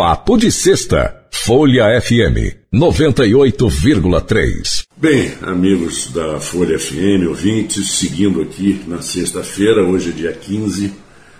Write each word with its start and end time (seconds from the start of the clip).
Papo 0.00 0.38
de 0.38 0.50
Sexta. 0.50 1.26
Folha 1.30 2.00
FM 2.00 2.56
98,3. 2.72 4.86
Bem, 4.96 5.34
amigos 5.42 6.10
da 6.10 6.40
Folha 6.40 6.78
FM, 6.78 7.28
ouvintes, 7.28 7.98
seguindo 7.98 8.40
aqui 8.40 8.82
na 8.86 9.02
sexta-feira, 9.02 9.84
hoje 9.84 10.08
é 10.08 10.12
dia 10.12 10.32
15, 10.32 10.90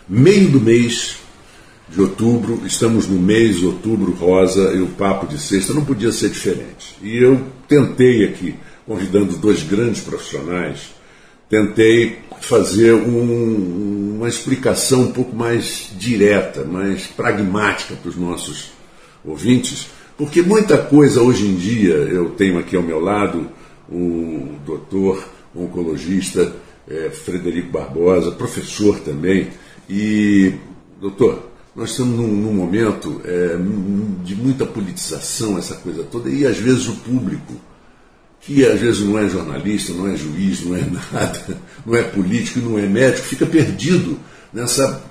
meio 0.06 0.50
do 0.50 0.60
mês 0.60 1.16
de 1.88 2.02
outubro, 2.02 2.60
estamos 2.66 3.08
no 3.08 3.18
mês 3.18 3.62
outubro 3.62 4.12
rosa 4.12 4.74
e 4.74 4.82
o 4.82 4.88
papo 4.88 5.27
de 5.27 5.38
sexta 5.38 5.72
não 5.72 5.82
podia 5.82 6.12
ser 6.12 6.29
diferente. 6.29 6.96
E 7.02 7.16
eu 7.16 7.42
tentei 7.66 8.27
aqui, 8.27 8.54
convidando 8.86 9.38
dois 9.38 9.62
grandes 9.62 10.02
profissionais, 10.02 10.90
tentei 11.48 12.18
fazer 12.41 12.95
um, 12.95 14.16
uma 14.16 14.29
explicação 14.29 15.02
um 15.02 15.12
pouco 15.12 15.34
mais 15.34 15.90
direta, 15.96 16.64
mais 16.64 17.07
pragmática 17.07 17.95
para 17.95 18.09
os 18.09 18.16
nossos 18.16 18.72
ouvintes, 19.25 19.89
porque 20.16 20.43
muita 20.43 20.76
coisa 20.76 21.22
hoje 21.22 21.46
em 21.46 21.57
dia, 21.57 21.94
eu 21.94 22.30
tenho 22.30 22.58
aqui 22.58 22.76
ao 22.76 22.82
meu 22.82 23.00
lado 23.00 23.49
o 23.90 24.54
doutor 24.64 25.26
oncologista 25.54 26.53
é, 26.89 27.11
Frederico 27.11 27.71
Barbosa, 27.71 28.32
professor 28.32 28.99
também, 29.00 29.49
e, 29.88 30.52
doutor, 31.00 31.50
nós 31.75 31.91
estamos 31.91 32.16
num, 32.19 32.28
num 32.28 32.52
momento 32.52 33.20
é, 33.25 33.56
de 34.25 34.34
muita 34.34 34.66
politização, 34.66 35.56
essa 35.56 35.77
coisa 35.77 36.02
toda, 36.05 36.28
e 36.28 36.47
às 36.47 36.58
vezes 36.58 36.88
o 36.88 36.97
público 36.97 37.55
que 38.41 38.64
às 38.64 38.80
vezes 38.80 39.00
não 39.00 39.19
é 39.19 39.28
jornalista, 39.28 39.92
não 39.92 40.08
é 40.08 40.17
juiz, 40.17 40.64
não 40.64 40.77
é 40.77 40.80
nada, 41.12 41.58
não 41.84 41.94
é 41.94 42.03
político, 42.03 42.61
não 42.61 42.78
é 42.78 42.83
médico, 42.83 43.27
fica 43.27 43.47
perdido 43.47 44.19
nessa 44.53 45.08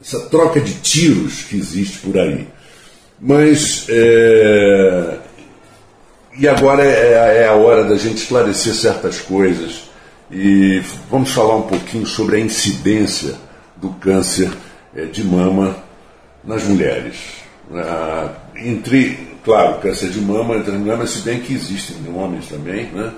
essa 0.00 0.20
troca 0.28 0.60
de 0.60 0.74
tiros 0.80 1.44
que 1.44 1.56
existe 1.56 1.98
por 2.00 2.18
aí. 2.18 2.46
Mas 3.18 3.86
é, 3.88 5.18
e 6.38 6.48
agora 6.48 6.84
é, 6.84 7.42
é, 7.42 7.46
a 7.46 7.54
hora 7.54 7.84
da 7.84 7.96
gente 7.96 8.16
esclarecer 8.16 8.74
certas 8.74 9.20
coisas 9.20 9.88
e 10.30 10.82
vamos 11.08 11.30
falar 11.30 11.56
um 11.56 11.62
pouquinho 11.62 12.04
sobre 12.06 12.36
a 12.36 12.40
incidência 12.40 13.36
do 13.76 13.90
câncer 13.90 14.50
é, 14.94 15.04
de 15.04 15.22
mama 15.22 15.76
nas 16.42 16.64
mulheres. 16.64 17.16
Ah, 17.72 18.30
entre 18.56 19.33
Claro, 19.44 19.74
câncer 19.74 20.08
de 20.08 20.20
mama 20.20 20.56
as 20.56 20.66
mulheres, 20.66 21.10
se 21.10 21.20
bem 21.20 21.38
que 21.40 21.52
existem 21.52 21.96
homens 22.14 22.48
também, 22.48 22.86
né? 22.86 23.12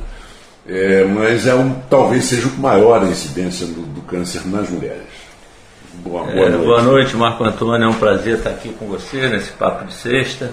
É, 0.68 1.04
mas 1.04 1.46
é 1.46 1.54
um, 1.54 1.72
talvez 1.88 2.24
seja 2.24 2.48
o 2.48 2.58
maior 2.58 3.04
a 3.04 3.06
incidência 3.06 3.64
do, 3.66 3.82
do 3.82 4.00
câncer 4.02 4.44
nas 4.46 4.68
mulheres. 4.68 5.06
Boa, 5.94 6.24
boa, 6.24 6.32
é, 6.32 6.50
noite. 6.50 6.64
boa 6.64 6.82
noite, 6.82 7.16
Marco 7.16 7.44
Antônio. 7.44 7.86
É 7.86 7.88
um 7.88 7.94
prazer 7.94 8.38
estar 8.38 8.50
aqui 8.50 8.70
com 8.70 8.86
você 8.86 9.28
nesse 9.28 9.52
papo 9.52 9.84
de 9.84 9.94
sexta 9.94 10.52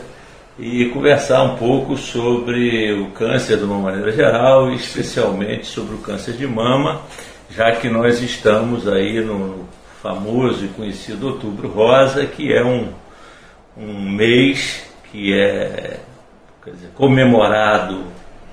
e 0.59 0.85
conversar 0.89 1.41
um 1.41 1.55
pouco 1.55 1.97
sobre 1.97 2.93
o 2.93 3.07
câncer 3.07 3.57
de 3.57 3.63
uma 3.63 3.79
maneira 3.79 4.11
geral 4.11 4.71
e 4.71 4.75
especialmente 4.75 5.65
sobre 5.65 5.95
o 5.95 5.97
câncer 5.97 6.33
de 6.33 6.45
mama, 6.45 7.01
já 7.49 7.71
que 7.71 7.89
nós 7.89 8.21
estamos 8.21 8.87
aí 8.87 9.19
no 9.19 9.67
famoso 10.03 10.65
e 10.65 10.67
conhecido 10.67 11.29
Outubro 11.29 11.67
Rosa, 11.69 12.25
que 12.27 12.53
é 12.53 12.63
um, 12.63 12.89
um 13.75 14.11
mês 14.11 14.92
que 15.13 15.31
é 15.31 15.99
dizer, 16.65 16.89
comemorado 16.95 18.03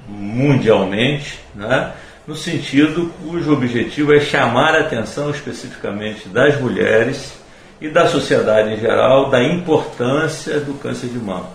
mundialmente, 0.06 1.40
né? 1.54 1.92
no 2.26 2.36
sentido 2.36 3.10
cujo 3.22 3.54
objetivo 3.54 4.12
é 4.12 4.20
chamar 4.20 4.74
a 4.74 4.80
atenção 4.80 5.30
especificamente 5.30 6.28
das 6.28 6.60
mulheres 6.60 7.40
e 7.80 7.88
da 7.88 8.06
sociedade 8.06 8.74
em 8.74 8.76
geral 8.78 9.30
da 9.30 9.42
importância 9.42 10.60
do 10.60 10.74
câncer 10.74 11.08
de 11.08 11.18
mama, 11.18 11.48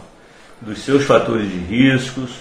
dos 0.60 0.80
seus 0.80 1.04
fatores 1.04 1.50
de 1.52 1.60
riscos, 1.60 2.32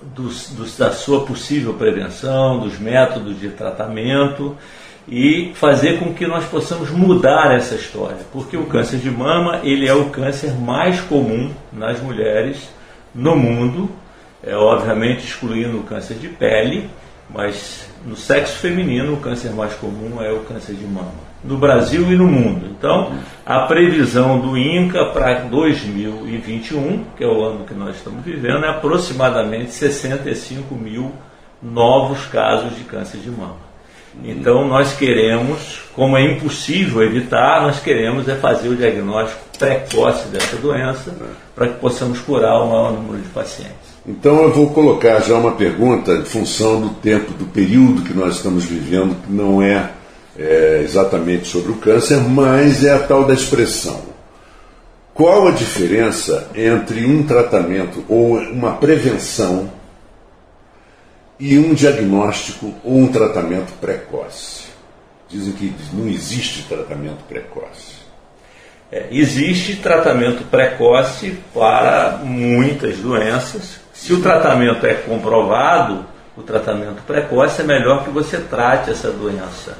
dos, 0.00 0.48
dos, 0.50 0.78
da 0.78 0.92
sua 0.92 1.26
possível 1.26 1.74
prevenção, 1.74 2.58
dos 2.60 2.78
métodos 2.78 3.38
de 3.38 3.50
tratamento 3.50 4.56
e 5.08 5.52
fazer 5.54 5.98
com 5.98 6.12
que 6.12 6.26
nós 6.26 6.44
possamos 6.46 6.90
mudar 6.90 7.54
essa 7.54 7.74
história, 7.74 8.18
porque 8.32 8.56
o 8.56 8.66
câncer 8.66 8.98
de 8.98 9.10
mama 9.10 9.60
ele 9.62 9.88
é 9.88 9.94
o 9.94 10.10
câncer 10.10 10.52
mais 10.52 11.00
comum 11.00 11.50
nas 11.72 12.00
mulheres 12.00 12.68
no 13.14 13.36
mundo, 13.36 13.88
é 14.42 14.54
obviamente 14.54 15.24
excluindo 15.24 15.78
o 15.78 15.84
câncer 15.84 16.14
de 16.14 16.28
pele, 16.28 16.90
mas 17.30 17.88
no 18.04 18.16
sexo 18.16 18.58
feminino 18.58 19.14
o 19.14 19.16
câncer 19.18 19.50
mais 19.50 19.74
comum 19.74 20.20
é 20.20 20.32
o 20.32 20.40
câncer 20.40 20.74
de 20.74 20.84
mama, 20.84 21.14
no 21.42 21.56
Brasil 21.56 22.12
e 22.12 22.16
no 22.16 22.26
mundo. 22.26 22.66
Então, 22.66 23.12
a 23.44 23.60
previsão 23.60 24.40
do 24.40 24.56
INCA 24.56 25.06
para 25.06 25.40
2021, 25.40 27.04
que 27.16 27.24
é 27.24 27.26
o 27.26 27.44
ano 27.44 27.64
que 27.64 27.74
nós 27.74 27.96
estamos 27.96 28.24
vivendo, 28.24 28.64
é 28.64 28.68
aproximadamente 28.68 29.72
65 29.72 30.74
mil 30.74 31.12
novos 31.62 32.26
casos 32.26 32.76
de 32.76 32.84
câncer 32.84 33.18
de 33.18 33.30
mama. 33.30 33.65
Então 34.24 34.66
nós 34.66 34.94
queremos, 34.94 35.80
como 35.94 36.16
é 36.16 36.24
impossível 36.24 37.02
evitar, 37.02 37.62
nós 37.62 37.80
queremos 37.80 38.28
é 38.28 38.34
fazer 38.34 38.68
o 38.68 38.76
diagnóstico 38.76 39.40
precoce 39.58 40.28
dessa 40.28 40.56
doença 40.56 41.14
para 41.54 41.68
que 41.68 41.80
possamos 41.80 42.20
curar 42.20 42.62
o 42.62 42.68
maior 42.68 42.92
número 42.92 43.22
de 43.22 43.28
pacientes. 43.28 43.96
Então 44.06 44.42
eu 44.42 44.52
vou 44.52 44.70
colocar 44.70 45.20
já 45.20 45.34
uma 45.34 45.52
pergunta 45.52 46.12
em 46.12 46.24
função 46.24 46.80
do 46.80 46.90
tempo, 46.90 47.32
do 47.32 47.46
período 47.46 48.02
que 48.02 48.14
nós 48.14 48.36
estamos 48.36 48.64
vivendo, 48.64 49.16
que 49.22 49.32
não 49.32 49.60
é, 49.60 49.90
é 50.38 50.82
exatamente 50.84 51.48
sobre 51.48 51.72
o 51.72 51.76
câncer, 51.76 52.18
mas 52.18 52.84
é 52.84 52.92
a 52.92 53.00
tal 53.00 53.24
da 53.24 53.34
expressão. 53.34 54.00
Qual 55.12 55.48
a 55.48 55.50
diferença 55.50 56.50
entre 56.54 57.04
um 57.06 57.22
tratamento 57.22 58.04
ou 58.08 58.36
uma 58.36 58.72
prevenção 58.72 59.70
e 61.38 61.58
um 61.58 61.74
diagnóstico 61.74 62.74
ou 62.82 62.98
um 62.98 63.08
tratamento 63.08 63.72
precoce. 63.80 64.66
Dizem 65.28 65.52
que 65.52 65.74
não 65.92 66.08
existe 66.08 66.62
tratamento 66.62 67.24
precoce. 67.28 67.96
É, 68.90 69.08
existe 69.10 69.76
tratamento 69.76 70.44
precoce 70.44 71.38
para 71.52 72.20
muitas 72.22 72.98
doenças. 72.98 73.80
Se 73.92 74.12
o 74.12 74.22
tratamento 74.22 74.86
é 74.86 74.94
comprovado, 74.94 76.06
o 76.36 76.42
tratamento 76.42 77.02
precoce 77.02 77.62
é 77.62 77.64
melhor 77.64 78.04
que 78.04 78.10
você 78.10 78.38
trate 78.38 78.90
essa 78.90 79.10
doença 79.10 79.76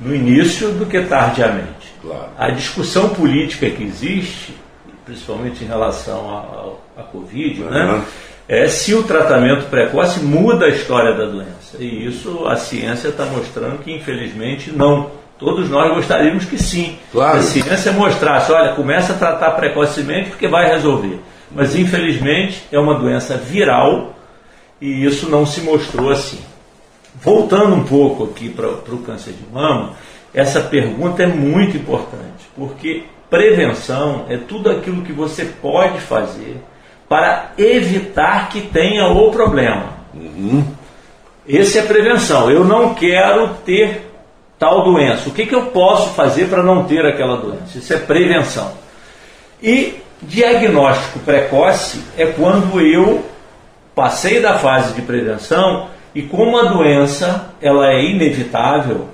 no 0.00 0.14
início 0.14 0.72
do 0.72 0.86
que 0.86 1.00
tardiamente. 1.02 1.94
Claro. 2.02 2.30
A 2.36 2.50
discussão 2.50 3.10
política 3.10 3.70
que 3.70 3.84
existe, 3.84 4.56
principalmente 5.04 5.62
em 5.62 5.66
relação 5.66 6.78
à 6.96 7.02
Covid, 7.04 7.62
uhum. 7.62 7.70
né? 7.70 8.04
É 8.48 8.68
se 8.68 8.94
o 8.94 9.02
tratamento 9.02 9.66
precoce 9.70 10.20
muda 10.20 10.66
a 10.66 10.68
história 10.68 11.14
da 11.14 11.24
doença. 11.24 11.76
E 11.78 12.06
isso 12.06 12.46
a 12.46 12.56
ciência 12.56 13.08
está 13.08 13.24
mostrando 13.24 13.78
que, 13.78 13.92
infelizmente, 13.92 14.70
não. 14.70 15.10
Todos 15.38 15.68
nós 15.68 15.92
gostaríamos 15.94 16.44
que 16.44 16.56
sim. 16.56 16.96
Claro. 17.10 17.38
A 17.38 17.42
ciência 17.42 17.92
mostrasse, 17.92 18.52
olha, 18.52 18.74
começa 18.74 19.12
a 19.12 19.16
tratar 19.16 19.50
precocemente 19.52 20.30
porque 20.30 20.46
vai 20.46 20.68
resolver. 20.68 21.18
Mas, 21.50 21.74
infelizmente, 21.74 22.62
é 22.70 22.78
uma 22.78 22.94
doença 22.94 23.36
viral 23.36 24.14
e 24.80 25.04
isso 25.04 25.28
não 25.28 25.44
se 25.44 25.60
mostrou 25.62 26.10
assim. 26.10 26.40
Voltando 27.20 27.74
um 27.74 27.84
pouco 27.84 28.24
aqui 28.24 28.48
para 28.48 28.68
o 28.68 28.98
câncer 28.98 29.32
de 29.32 29.44
mama, 29.52 29.92
essa 30.32 30.60
pergunta 30.60 31.22
é 31.22 31.26
muito 31.26 31.76
importante, 31.76 32.44
porque 32.56 33.04
prevenção 33.30 34.26
é 34.28 34.36
tudo 34.36 34.70
aquilo 34.70 35.02
que 35.02 35.12
você 35.12 35.44
pode 35.44 36.00
fazer 36.00 36.60
para 37.14 37.52
evitar 37.56 38.48
que 38.48 38.60
tenha 38.60 39.06
o 39.06 39.30
problema. 39.30 39.84
Uhum. 40.12 40.64
Esse 41.46 41.78
é 41.78 41.82
prevenção. 41.82 42.50
Eu 42.50 42.64
não 42.64 42.92
quero 42.92 43.50
ter 43.64 44.10
tal 44.58 44.82
doença. 44.82 45.28
O 45.28 45.32
que, 45.32 45.46
que 45.46 45.54
eu 45.54 45.66
posso 45.66 46.12
fazer 46.14 46.48
para 46.48 46.60
não 46.60 46.82
ter 46.82 47.06
aquela 47.06 47.36
doença? 47.36 47.78
Isso 47.78 47.94
é 47.94 47.98
prevenção. 47.98 48.72
E 49.62 50.02
diagnóstico 50.20 51.20
precoce 51.20 52.02
é 52.18 52.26
quando 52.26 52.80
eu 52.80 53.24
passei 53.94 54.40
da 54.40 54.58
fase 54.58 54.92
de 54.94 55.02
prevenção 55.02 55.86
e 56.16 56.22
como 56.22 56.58
a 56.58 56.64
doença 56.64 57.50
ela 57.62 57.92
é 57.92 58.04
inevitável, 58.06 59.06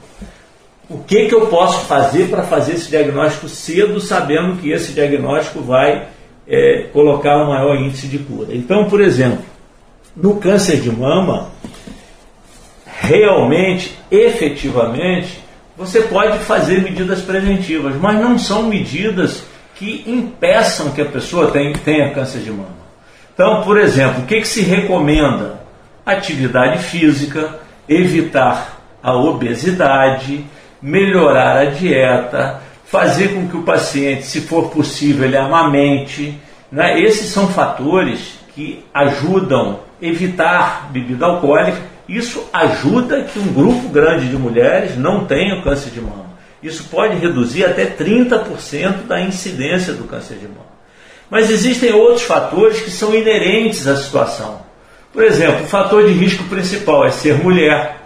o 0.88 1.00
que, 1.00 1.26
que 1.26 1.34
eu 1.34 1.48
posso 1.48 1.84
fazer 1.84 2.30
para 2.30 2.44
fazer 2.44 2.76
esse 2.76 2.88
diagnóstico 2.88 3.46
cedo, 3.46 4.00
sabendo 4.00 4.56
que 4.56 4.70
esse 4.72 4.92
diagnóstico 4.92 5.60
vai 5.60 6.08
é, 6.50 6.88
colocar 6.92 7.38
um 7.38 7.48
maior 7.50 7.76
índice 7.76 8.08
de 8.08 8.18
cura. 8.18 8.48
Então, 8.50 8.86
por 8.86 9.00
exemplo, 9.00 9.38
no 10.16 10.36
câncer 10.36 10.80
de 10.80 10.90
mama, 10.90 11.48
realmente, 12.84 13.96
efetivamente, 14.10 15.40
você 15.76 16.02
pode 16.02 16.38
fazer 16.40 16.82
medidas 16.82 17.22
preventivas, 17.22 17.94
mas 17.96 18.20
não 18.20 18.36
são 18.36 18.64
medidas 18.64 19.44
que 19.76 20.04
impeçam 20.06 20.90
que 20.90 21.00
a 21.00 21.06
pessoa 21.06 21.52
tenha, 21.52 21.72
tenha 21.72 22.10
câncer 22.10 22.40
de 22.40 22.50
mama. 22.50 22.80
Então, 23.32 23.62
por 23.62 23.78
exemplo, 23.78 24.24
o 24.24 24.26
que, 24.26 24.40
que 24.40 24.48
se 24.48 24.62
recomenda? 24.62 25.60
Atividade 26.04 26.82
física, 26.82 27.60
evitar 27.88 28.80
a 29.02 29.14
obesidade, 29.14 30.44
melhorar 30.82 31.56
a 31.56 31.64
dieta, 31.66 32.60
fazer 32.90 33.28
com 33.28 33.46
que 33.46 33.56
o 33.56 33.62
paciente, 33.62 34.26
se 34.26 34.40
for 34.40 34.68
possível, 34.70 35.24
ele 35.24 35.36
amamente. 35.36 36.36
Né? 36.72 37.00
Esses 37.00 37.30
são 37.30 37.46
fatores 37.48 38.40
que 38.52 38.84
ajudam 38.92 39.80
a 40.02 40.04
evitar 40.04 40.90
bebida 40.90 41.24
alcoólica. 41.24 41.80
Isso 42.08 42.44
ajuda 42.52 43.22
que 43.22 43.38
um 43.38 43.52
grupo 43.52 43.88
grande 43.90 44.28
de 44.28 44.36
mulheres 44.36 44.96
não 44.96 45.24
tenha 45.24 45.62
câncer 45.62 45.90
de 45.90 46.00
mama. 46.00 46.30
Isso 46.60 46.84
pode 46.90 47.16
reduzir 47.16 47.64
até 47.64 47.86
30% 47.86 49.06
da 49.06 49.20
incidência 49.20 49.92
do 49.92 50.04
câncer 50.04 50.36
de 50.38 50.48
mama. 50.48 50.70
Mas 51.30 51.48
existem 51.48 51.92
outros 51.92 52.22
fatores 52.22 52.80
que 52.80 52.90
são 52.90 53.14
inerentes 53.14 53.86
à 53.86 53.96
situação. 53.96 54.62
Por 55.12 55.22
exemplo, 55.22 55.62
o 55.62 55.68
fator 55.68 56.04
de 56.04 56.12
risco 56.12 56.42
principal 56.44 57.06
é 57.06 57.10
ser 57.12 57.36
mulher, 57.36 58.00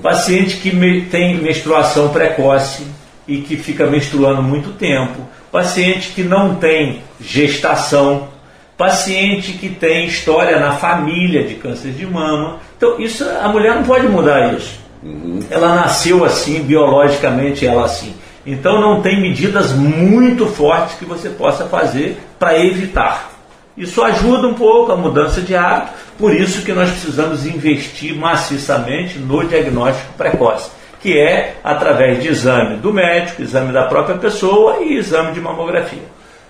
paciente 0.00 0.58
que 0.58 0.70
tem 1.10 1.36
menstruação 1.38 2.10
precoce 2.10 2.84
e 3.26 3.38
que 3.38 3.56
fica 3.56 3.86
menstruando 3.86 4.42
muito 4.42 4.70
tempo, 4.72 5.20
paciente 5.50 6.12
que 6.12 6.22
não 6.22 6.54
tem 6.56 7.02
gestação, 7.20 8.28
paciente 8.76 9.52
que 9.52 9.68
tem 9.68 10.06
história 10.06 10.58
na 10.60 10.72
família 10.72 11.44
de 11.44 11.54
câncer 11.54 11.92
de 11.92 12.06
mama. 12.06 12.58
Então, 12.76 13.00
isso 13.00 13.24
a 13.24 13.48
mulher 13.48 13.74
não 13.74 13.84
pode 13.84 14.06
mudar 14.06 14.54
isso. 14.54 14.78
Uhum. 15.02 15.40
Ela 15.50 15.74
nasceu 15.74 16.24
assim, 16.24 16.62
biologicamente 16.62 17.66
ela 17.66 17.84
assim. 17.84 18.14
Então 18.46 18.80
não 18.80 19.02
tem 19.02 19.20
medidas 19.20 19.72
muito 19.72 20.46
fortes 20.46 20.96
que 20.96 21.04
você 21.04 21.28
possa 21.30 21.64
fazer 21.64 22.16
para 22.38 22.56
evitar. 22.56 23.32
Isso 23.76 24.02
ajuda 24.02 24.46
um 24.46 24.54
pouco 24.54 24.92
a 24.92 24.96
mudança 24.96 25.40
de 25.40 25.54
hábito, 25.54 25.92
por 26.16 26.32
isso 26.32 26.62
que 26.62 26.72
nós 26.72 26.88
precisamos 26.88 27.44
investir 27.44 28.16
maciçamente 28.16 29.18
no 29.18 29.44
diagnóstico 29.44 30.14
precoce, 30.14 30.70
que 31.06 31.16
é 31.16 31.54
através 31.62 32.20
de 32.20 32.26
exame 32.26 32.78
do 32.78 32.92
médico, 32.92 33.40
exame 33.40 33.72
da 33.72 33.84
própria 33.84 34.18
pessoa 34.18 34.78
e 34.80 34.96
exame 34.96 35.30
de 35.30 35.40
mamografia. 35.40 36.02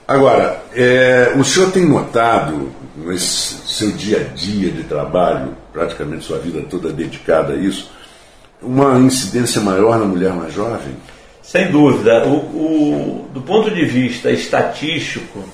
Agora, 0.09 0.63
é, 0.75 1.35
o 1.37 1.45
senhor 1.45 1.71
tem 1.73 1.85
notado 1.85 2.73
nesse 2.97 3.59
seu 3.69 3.93
dia 3.93 4.23
a 4.23 4.35
dia 4.35 4.71
de 4.71 4.85
trabalho, 4.85 5.55
praticamente 5.75 6.25
sua 6.25 6.39
vida 6.39 6.63
toda 6.71 6.91
dedicada 6.91 7.53
a 7.53 7.57
isso, 7.57 7.93
uma 8.63 8.99
incidência 8.99 9.61
maior 9.61 9.99
na 9.99 10.07
mulher 10.07 10.33
mais 10.33 10.55
jovem? 10.55 10.97
Sem 11.43 11.71
dúvida. 11.71 12.25
O, 12.25 12.37
o, 12.37 13.29
do 13.35 13.43
ponto 13.43 13.71
de 13.71 13.85
vista 13.85 14.31
estatístico, 14.31 15.45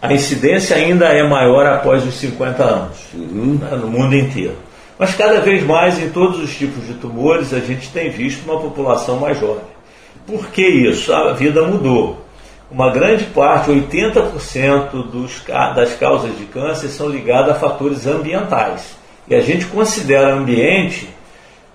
a 0.00 0.12
incidência 0.12 0.76
ainda 0.76 1.06
é 1.06 1.28
maior 1.28 1.66
após 1.66 2.06
os 2.06 2.14
50 2.14 2.62
anos, 2.62 2.98
uhum. 3.12 3.58
né, 3.60 3.76
no 3.76 3.88
mundo 3.88 4.14
inteiro. 4.14 4.56
Mas 5.02 5.16
cada 5.16 5.40
vez 5.40 5.64
mais, 5.64 5.98
em 5.98 6.10
todos 6.10 6.38
os 6.38 6.56
tipos 6.56 6.86
de 6.86 6.94
tumores, 6.94 7.52
a 7.52 7.58
gente 7.58 7.88
tem 7.88 8.08
visto 8.08 8.44
uma 8.44 8.60
população 8.60 9.18
mais 9.18 9.36
jovem. 9.36 9.64
Por 10.24 10.46
que 10.50 10.62
isso? 10.64 11.12
A 11.12 11.32
vida 11.32 11.66
mudou. 11.66 12.24
Uma 12.70 12.88
grande 12.88 13.24
parte, 13.24 13.68
80% 13.68 14.92
dos, 15.10 15.42
das 15.74 15.96
causas 15.96 16.38
de 16.38 16.44
câncer 16.44 16.86
são 16.86 17.08
ligadas 17.08 17.56
a 17.56 17.58
fatores 17.58 18.06
ambientais. 18.06 18.96
E 19.26 19.34
a 19.34 19.40
gente 19.40 19.66
considera 19.66 20.34
ambiente 20.34 21.08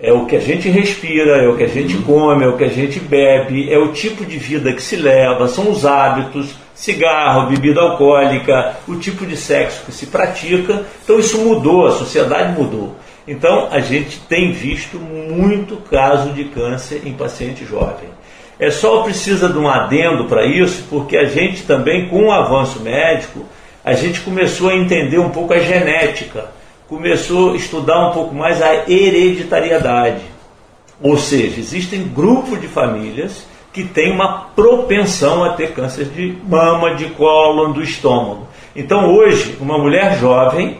é 0.00 0.10
o 0.10 0.24
que 0.24 0.36
a 0.36 0.40
gente 0.40 0.70
respira, 0.70 1.42
é 1.42 1.48
o 1.48 1.56
que 1.56 1.64
a 1.64 1.68
gente 1.68 1.98
come, 1.98 2.46
é 2.46 2.48
o 2.48 2.56
que 2.56 2.64
a 2.64 2.68
gente 2.68 2.98
bebe, 2.98 3.70
é 3.70 3.76
o 3.76 3.92
tipo 3.92 4.24
de 4.24 4.38
vida 4.38 4.72
que 4.72 4.80
se 4.80 4.96
leva, 4.96 5.48
são 5.48 5.70
os 5.70 5.84
hábitos, 5.84 6.54
cigarro, 6.74 7.50
bebida 7.50 7.82
alcoólica, 7.82 8.76
o 8.88 8.96
tipo 8.96 9.26
de 9.26 9.36
sexo 9.36 9.84
que 9.84 9.92
se 9.92 10.06
pratica. 10.06 10.86
Então 11.04 11.18
isso 11.18 11.36
mudou, 11.38 11.88
a 11.88 11.90
sociedade 11.90 12.58
mudou. 12.58 12.96
Então 13.28 13.68
a 13.70 13.78
gente 13.78 14.18
tem 14.20 14.50
visto 14.50 14.98
muito 14.98 15.76
caso 15.76 16.32
de 16.32 16.44
câncer 16.44 17.02
em 17.04 17.12
paciente 17.12 17.64
jovem. 17.64 18.08
É 18.58 18.70
só 18.70 19.02
precisa 19.02 19.48
de 19.48 19.58
um 19.58 19.68
adendo 19.68 20.24
para 20.24 20.44
isso, 20.44 20.84
porque 20.90 21.16
a 21.16 21.26
gente 21.26 21.62
também, 21.62 22.08
com 22.08 22.26
o 22.26 22.32
avanço 22.32 22.80
médico, 22.80 23.44
a 23.84 23.92
gente 23.92 24.20
começou 24.22 24.70
a 24.70 24.74
entender 24.74 25.18
um 25.18 25.30
pouco 25.30 25.52
a 25.52 25.60
genética 25.60 26.58
começou 26.88 27.52
a 27.52 27.56
estudar 27.56 28.08
um 28.08 28.12
pouco 28.12 28.34
mais 28.34 28.62
a 28.62 28.90
hereditariedade. 28.90 30.22
Ou 31.00 31.18
seja, 31.18 31.60
existem 31.60 32.02
grupos 32.08 32.60
de 32.60 32.66
famílias 32.66 33.46
que 33.72 33.84
têm 33.84 34.10
uma 34.10 34.46
propensão 34.56 35.44
a 35.44 35.50
ter 35.50 35.72
câncer 35.74 36.06
de 36.06 36.36
mama, 36.42 36.94
de 36.94 37.10
cólon, 37.10 37.72
do 37.72 37.82
estômago. 37.82 38.48
Então 38.74 39.14
hoje, 39.14 39.56
uma 39.60 39.78
mulher 39.78 40.18
jovem 40.18 40.78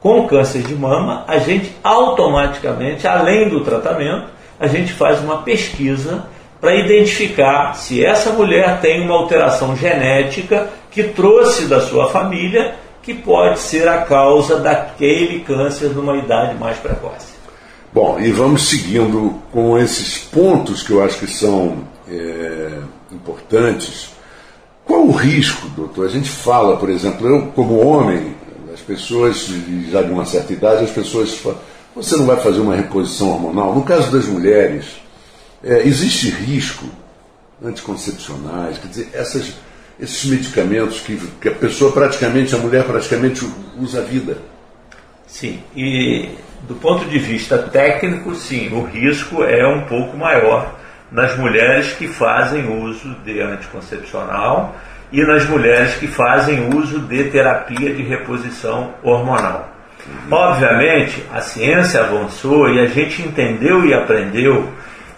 com 0.00 0.26
câncer 0.26 0.62
de 0.62 0.74
mama, 0.74 1.24
a 1.26 1.38
gente 1.38 1.74
automaticamente, 1.82 3.06
além 3.06 3.48
do 3.48 3.64
tratamento, 3.64 4.28
a 4.58 4.66
gente 4.66 4.92
faz 4.92 5.20
uma 5.20 5.42
pesquisa 5.42 6.26
para 6.60 6.74
identificar 6.74 7.74
se 7.74 8.04
essa 8.04 8.32
mulher 8.32 8.80
tem 8.80 9.00
uma 9.00 9.14
alteração 9.14 9.76
genética 9.76 10.68
que 10.90 11.04
trouxe 11.04 11.66
da 11.66 11.80
sua 11.80 12.08
família 12.08 12.74
que 13.02 13.14
pode 13.14 13.58
ser 13.60 13.88
a 13.88 14.02
causa 14.02 14.58
daquele 14.58 15.40
câncer 15.40 15.90
numa 15.90 16.16
idade 16.16 16.58
mais 16.58 16.76
precoce. 16.78 17.38
Bom, 17.92 18.18
e 18.20 18.30
vamos 18.30 18.68
seguindo 18.68 19.40
com 19.50 19.78
esses 19.78 20.18
pontos 20.18 20.82
que 20.82 20.90
eu 20.90 21.02
acho 21.02 21.18
que 21.20 21.26
são 21.26 21.84
é, 22.06 22.70
importantes. 23.10 24.10
Qual 24.84 25.06
o 25.06 25.10
risco, 25.10 25.68
doutor? 25.68 26.06
A 26.06 26.10
gente 26.10 26.28
fala, 26.28 26.76
por 26.76 26.90
exemplo, 26.90 27.26
eu 27.26 27.46
como 27.54 27.86
homem, 27.86 28.34
pessoas 28.88 29.46
já 29.90 30.02
de 30.02 30.10
uma 30.10 30.24
certa 30.24 30.52
idade, 30.52 30.84
as 30.84 30.90
pessoas 30.90 31.36
falam, 31.36 31.60
você 31.94 32.16
não 32.16 32.26
vai 32.26 32.36
fazer 32.38 32.60
uma 32.60 32.74
reposição 32.74 33.28
hormonal? 33.28 33.74
No 33.74 33.82
caso 33.82 34.10
das 34.10 34.24
mulheres, 34.24 34.86
é, 35.62 35.86
existe 35.86 36.30
risco 36.30 36.86
anticoncepcionais, 37.62 38.78
quer 38.78 38.88
dizer, 38.88 39.10
essas 39.12 39.52
esses 40.00 40.24
medicamentos 40.26 41.00
que, 41.00 41.16
que 41.40 41.48
a 41.48 41.54
pessoa 41.54 41.90
praticamente, 41.90 42.54
a 42.54 42.58
mulher 42.58 42.84
praticamente 42.84 43.44
usa 43.76 44.00
a 44.00 44.04
vida. 44.04 44.38
Sim, 45.26 45.60
e 45.74 46.28
do 46.68 46.76
ponto 46.76 47.04
de 47.06 47.18
vista 47.18 47.58
técnico, 47.58 48.34
sim, 48.34 48.72
o 48.72 48.84
risco 48.84 49.42
é 49.42 49.66
um 49.66 49.86
pouco 49.86 50.16
maior 50.16 50.78
nas 51.10 51.36
mulheres 51.36 51.92
que 51.92 52.06
fazem 52.06 52.84
uso 52.84 53.14
de 53.24 53.40
anticoncepcional 53.40 54.76
e 55.12 55.22
nas 55.22 55.48
mulheres 55.48 55.94
que 55.94 56.06
fazem 56.06 56.68
uso 56.74 57.00
de 57.00 57.24
terapia 57.24 57.94
de 57.94 58.02
reposição 58.02 58.94
hormonal. 59.02 59.72
Uhum. 60.06 60.32
Obviamente, 60.36 61.22
a 61.32 61.40
ciência 61.40 62.00
avançou 62.00 62.68
e 62.70 62.80
a 62.80 62.86
gente 62.86 63.22
entendeu 63.22 63.86
e 63.86 63.94
aprendeu 63.94 64.68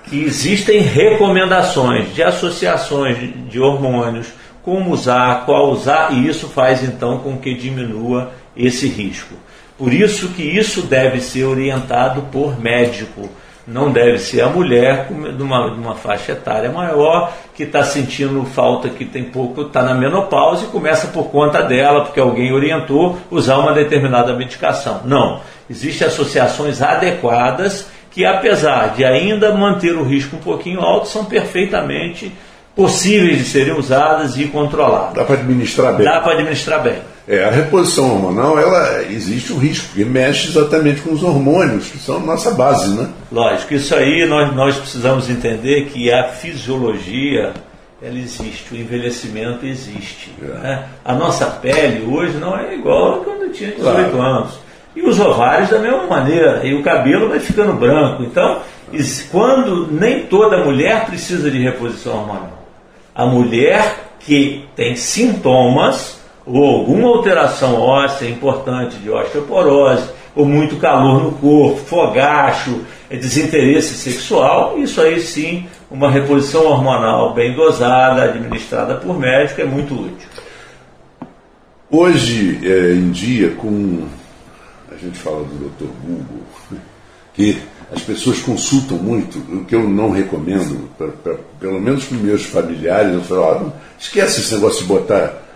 que 0.04 0.22
existem 0.24 0.80
recomendações 0.80 2.14
de 2.14 2.22
associações 2.22 3.16
de 3.48 3.60
hormônios, 3.60 4.28
como 4.62 4.90
usar, 4.90 5.44
qual 5.46 5.70
usar, 5.70 6.12
e 6.12 6.28
isso 6.28 6.48
faz 6.48 6.82
então 6.82 7.18
com 7.18 7.38
que 7.38 7.54
diminua 7.54 8.32
esse 8.56 8.88
risco. 8.88 9.34
Por 9.78 9.94
isso 9.94 10.28
que 10.30 10.42
isso 10.42 10.82
deve 10.82 11.20
ser 11.20 11.44
orientado 11.44 12.22
por 12.30 12.60
médico, 12.60 13.30
não 13.66 13.90
deve 13.90 14.18
ser 14.18 14.40
a 14.42 14.48
mulher 14.48 15.06
de 15.08 15.42
uma, 15.42 15.70
de 15.70 15.78
uma 15.78 15.94
faixa 15.94 16.32
etária 16.32 16.70
maior 16.70 17.32
que 17.54 17.64
está 17.64 17.84
sentindo 17.84 18.44
falta, 18.44 18.88
que 18.88 19.04
tem 19.04 19.24
pouco, 19.24 19.62
está 19.62 19.82
na 19.82 19.94
menopausa 19.94 20.64
e 20.64 20.68
começa 20.68 21.08
por 21.08 21.24
conta 21.24 21.62
dela, 21.62 22.04
porque 22.04 22.20
alguém 22.20 22.52
orientou, 22.52 23.18
usar 23.30 23.58
uma 23.58 23.72
determinada 23.72 24.34
medicação. 24.34 25.02
Não. 25.04 25.40
Existem 25.68 26.08
associações 26.08 26.82
adequadas 26.82 27.86
que, 28.10 28.24
apesar 28.24 28.94
de 28.94 29.04
ainda 29.04 29.54
manter 29.54 29.96
o 29.96 30.02
risco 30.02 30.36
um 30.36 30.40
pouquinho 30.40 30.80
alto, 30.80 31.06
são 31.06 31.24
perfeitamente 31.24 32.32
possíveis 32.74 33.38
de 33.38 33.44
serem 33.44 33.74
usadas 33.74 34.36
e 34.38 34.46
controladas. 34.46 35.14
Dá 35.14 35.24
para 35.24 35.36
administrar 35.36 35.94
bem. 35.94 36.06
Dá 36.06 36.20
para 36.20 36.32
administrar 36.32 36.82
bem. 36.82 36.98
É, 37.30 37.44
a 37.44 37.50
reposição 37.50 38.10
hormonal, 38.10 38.58
ela 38.58 39.04
existe 39.04 39.52
um 39.52 39.58
risco, 39.58 39.86
porque 39.86 40.04
mexe 40.04 40.48
exatamente 40.48 41.00
com 41.00 41.12
os 41.12 41.22
hormônios, 41.22 41.88
que 41.88 41.96
são 41.96 42.16
a 42.16 42.18
nossa 42.18 42.50
base, 42.50 42.92
né? 42.92 43.08
Lógico, 43.30 43.72
isso 43.72 43.94
aí 43.94 44.26
nós, 44.26 44.52
nós 44.52 44.76
precisamos 44.76 45.30
entender 45.30 45.84
que 45.86 46.12
a 46.12 46.24
fisiologia 46.24 47.52
ela 48.02 48.18
existe, 48.18 48.74
o 48.74 48.76
envelhecimento 48.76 49.64
existe. 49.64 50.34
É. 50.42 50.46
Né? 50.46 50.84
A 51.04 51.14
nossa 51.14 51.46
pele 51.46 52.04
hoje 52.04 52.36
não 52.38 52.58
é 52.58 52.74
igual 52.74 53.20
a 53.20 53.24
quando 53.24 53.52
tinha 53.52 53.70
18 53.70 54.10
claro. 54.10 54.20
anos. 54.20 54.58
E 54.96 55.02
os 55.02 55.20
ovários 55.20 55.70
da 55.70 55.78
mesma 55.78 56.08
maneira, 56.08 56.66
e 56.66 56.74
o 56.74 56.82
cabelo 56.82 57.28
vai 57.28 57.38
ficando 57.38 57.74
branco. 57.74 58.24
Então, 58.24 58.60
quando 59.30 59.86
nem 59.92 60.26
toda 60.26 60.64
mulher 60.64 61.06
precisa 61.06 61.48
de 61.48 61.58
reposição 61.62 62.14
hormonal 62.14 62.60
a 63.14 63.26
mulher 63.26 64.14
que 64.20 64.64
tem 64.74 64.96
sintomas 64.96 66.19
ou 66.46 66.64
alguma 66.64 67.08
alteração 67.08 67.80
óssea 67.80 68.28
importante 68.28 68.96
de 68.96 69.10
osteoporose, 69.10 70.08
ou 70.34 70.44
muito 70.44 70.76
calor 70.76 71.22
no 71.22 71.32
corpo, 71.32 71.78
fogacho, 71.78 72.82
é 73.08 73.16
desinteresse 73.16 73.94
sexual, 73.94 74.78
isso 74.78 75.00
aí 75.00 75.20
sim, 75.20 75.66
uma 75.90 76.10
reposição 76.10 76.64
hormonal 76.66 77.34
bem 77.34 77.54
dosada, 77.54 78.24
administrada 78.24 78.94
por 78.94 79.18
médico, 79.18 79.60
é 79.60 79.64
muito 79.64 79.94
útil. 79.94 80.28
Hoje 81.90 82.60
é, 82.62 82.92
em 82.92 83.10
dia, 83.10 83.50
com 83.50 84.06
a 84.90 84.96
gente 84.96 85.18
fala 85.18 85.42
do 85.42 85.70
Dr. 85.70 85.90
Google, 86.04 86.42
que 87.34 87.58
as 87.92 88.02
pessoas 88.02 88.40
consultam 88.40 88.96
muito, 88.98 89.38
o 89.38 89.64
que 89.64 89.74
eu 89.74 89.88
não 89.88 90.10
recomendo, 90.10 90.88
pra, 90.96 91.08
pra, 91.08 91.34
pelo 91.58 91.80
menos 91.80 92.04
para 92.04 92.18
meus 92.18 92.44
familiares, 92.44 93.14
eu 93.14 93.22
falo, 93.22 93.72
esquece 93.98 94.40
esse 94.40 94.54
negócio 94.54 94.82
de 94.82 94.86
botar. 94.86 95.49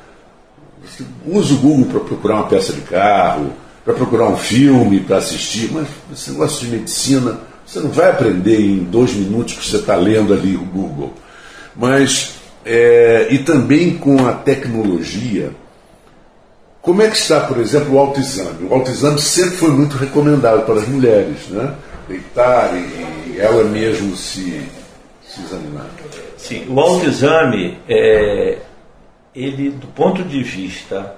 Usa 1.26 1.54
o 1.54 1.58
Google 1.58 1.86
para 1.86 2.00
procurar 2.00 2.34
uma 2.36 2.46
peça 2.46 2.72
de 2.72 2.80
carro, 2.82 3.52
para 3.84 3.94
procurar 3.94 4.28
um 4.28 4.36
filme 4.36 5.00
para 5.00 5.18
assistir, 5.18 5.70
mas 5.72 5.86
esse 6.12 6.30
negócio 6.30 6.66
de 6.66 6.76
medicina, 6.76 7.38
você 7.66 7.80
não 7.80 7.90
vai 7.90 8.10
aprender 8.10 8.60
em 8.60 8.78
dois 8.78 9.12
minutos 9.14 9.54
que 9.54 9.66
você 9.66 9.76
está 9.76 9.96
lendo 9.96 10.32
ali 10.32 10.56
o 10.56 10.64
Google. 10.64 11.12
Mas, 11.76 12.34
é, 12.64 13.28
e 13.30 13.38
também 13.38 13.96
com 13.96 14.26
a 14.26 14.32
tecnologia, 14.32 15.52
como 16.80 17.02
é 17.02 17.08
que 17.08 17.16
está, 17.16 17.40
por 17.40 17.58
exemplo, 17.58 17.94
o 17.94 17.98
autoexame? 17.98 18.68
O 18.68 18.74
autoexame 18.74 19.18
sempre 19.18 19.56
foi 19.56 19.70
muito 19.70 19.96
recomendado 19.96 20.64
para 20.64 20.74
as 20.74 20.86
mulheres, 20.86 21.48
né? 21.48 21.74
deitar 22.08 22.74
e, 22.74 23.38
ela 23.38 23.64
mesmo 23.64 24.14
se, 24.16 24.62
se 25.26 25.42
examinar. 25.42 25.90
Sim, 26.36 26.66
o 26.68 26.78
autoexame, 26.78 27.78
é, 27.88 28.58
ele, 29.34 29.70
do 29.70 29.86
ponto 29.88 30.22
de 30.22 30.42
vista 30.42 31.16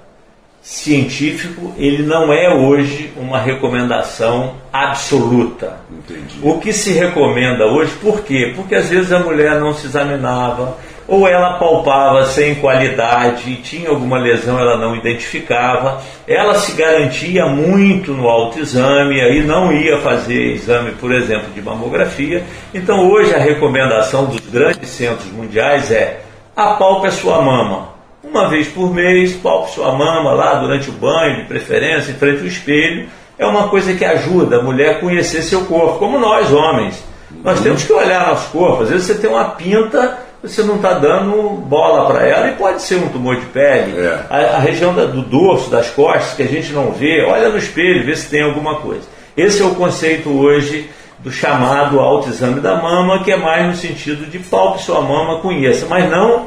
científico, 0.61 1.73
ele 1.77 2.03
não 2.03 2.33
é 2.33 2.53
hoje 2.53 3.13
uma 3.15 3.39
recomendação 3.39 4.55
absoluta. 4.73 5.77
Entendi. 5.89 6.39
O 6.41 6.59
que 6.59 6.73
se 6.73 6.91
recomenda 6.91 7.65
hoje, 7.65 7.93
por 8.01 8.21
quê? 8.21 8.51
Porque 8.55 8.75
às 8.75 8.89
vezes 8.89 9.11
a 9.13 9.19
mulher 9.19 9.59
não 9.59 9.73
se 9.73 9.87
examinava, 9.87 10.77
ou 11.07 11.25
ela 11.25 11.53
palpava 11.53 12.25
sem 12.25 12.55
qualidade 12.55 13.55
tinha 13.61 13.89
alguma 13.89 14.17
lesão, 14.17 14.59
ela 14.59 14.77
não 14.77 14.93
identificava, 14.93 16.01
ela 16.27 16.55
se 16.55 16.73
garantia 16.73 17.45
muito 17.45 18.11
no 18.11 18.27
autoexame, 18.27 19.21
aí 19.21 19.41
não 19.41 19.71
ia 19.71 20.01
fazer 20.01 20.53
exame, 20.53 20.91
por 20.91 21.13
exemplo, 21.13 21.47
de 21.55 21.61
mamografia. 21.61 22.43
Então 22.73 23.09
hoje 23.09 23.33
a 23.33 23.39
recomendação 23.39 24.25
dos 24.25 24.41
grandes 24.41 24.89
centros 24.89 25.31
mundiais 25.31 25.89
é 25.91 26.19
apalpe 26.53 27.07
a 27.07 27.11
sua 27.11 27.41
mama. 27.41 27.96
Uma 28.29 28.49
vez 28.49 28.67
por 28.67 28.93
mês, 28.93 29.33
palpe 29.33 29.71
sua 29.71 29.91
mama 29.91 30.31
lá 30.31 30.55
durante 30.55 30.89
o 30.89 30.93
banho, 30.93 31.37
de 31.37 31.43
preferência, 31.45 32.11
em 32.11 32.15
frente 32.15 32.41
ao 32.41 32.47
espelho. 32.47 33.07
É 33.37 33.45
uma 33.45 33.69
coisa 33.69 33.93
que 33.93 34.03
ajuda 34.03 34.57
a 34.57 34.63
mulher 34.63 34.95
a 34.95 34.99
conhecer 34.99 35.41
seu 35.41 35.65
corpo, 35.65 35.99
como 35.99 36.19
nós 36.19 36.51
homens. 36.51 37.03
Nós 37.43 37.59
temos 37.61 37.83
que 37.83 37.93
olhar 37.93 38.27
nosso 38.27 38.49
corpo. 38.51 38.83
Às 38.83 38.89
vezes 38.89 39.07
você 39.07 39.15
tem 39.15 39.29
uma 39.29 39.45
pinta 39.51 40.27
você 40.41 40.61
não 40.61 40.75
está 40.75 40.93
dando 40.93 41.53
bola 41.67 42.05
para 42.05 42.25
ela 42.25 42.49
e 42.49 42.55
pode 42.55 42.81
ser 42.81 42.95
um 42.95 43.09
tumor 43.09 43.37
de 43.37 43.45
pele. 43.47 43.99
É. 43.99 44.25
A, 44.29 44.37
a, 44.57 44.59
região 44.59 44.93
da, 44.93 45.05
do 45.05 45.23
dorso, 45.23 45.69
das 45.69 45.89
costas, 45.89 46.35
que 46.35 46.43
a 46.43 46.47
gente 46.47 46.71
não 46.73 46.91
vê, 46.91 47.23
olha 47.23 47.49
no 47.49 47.57
espelho, 47.57 48.05
vê 48.05 48.15
se 48.15 48.29
tem 48.29 48.43
alguma 48.43 48.75
coisa. 48.75 49.01
Esse 49.35 49.61
é 49.61 49.65
o 49.65 49.75
conceito 49.75 50.29
hoje 50.29 50.89
do 51.19 51.31
chamado 51.31 51.99
autoexame 51.99 52.59
da 52.61 52.75
mama, 52.75 53.23
que 53.23 53.31
é 53.31 53.37
mais 53.37 53.65
no 53.65 53.75
sentido 53.75 54.29
de 54.29 54.37
palpe 54.37 54.83
sua 54.83 55.01
mama, 55.01 55.39
conheça, 55.39 55.87
mas 55.89 56.09
não 56.09 56.45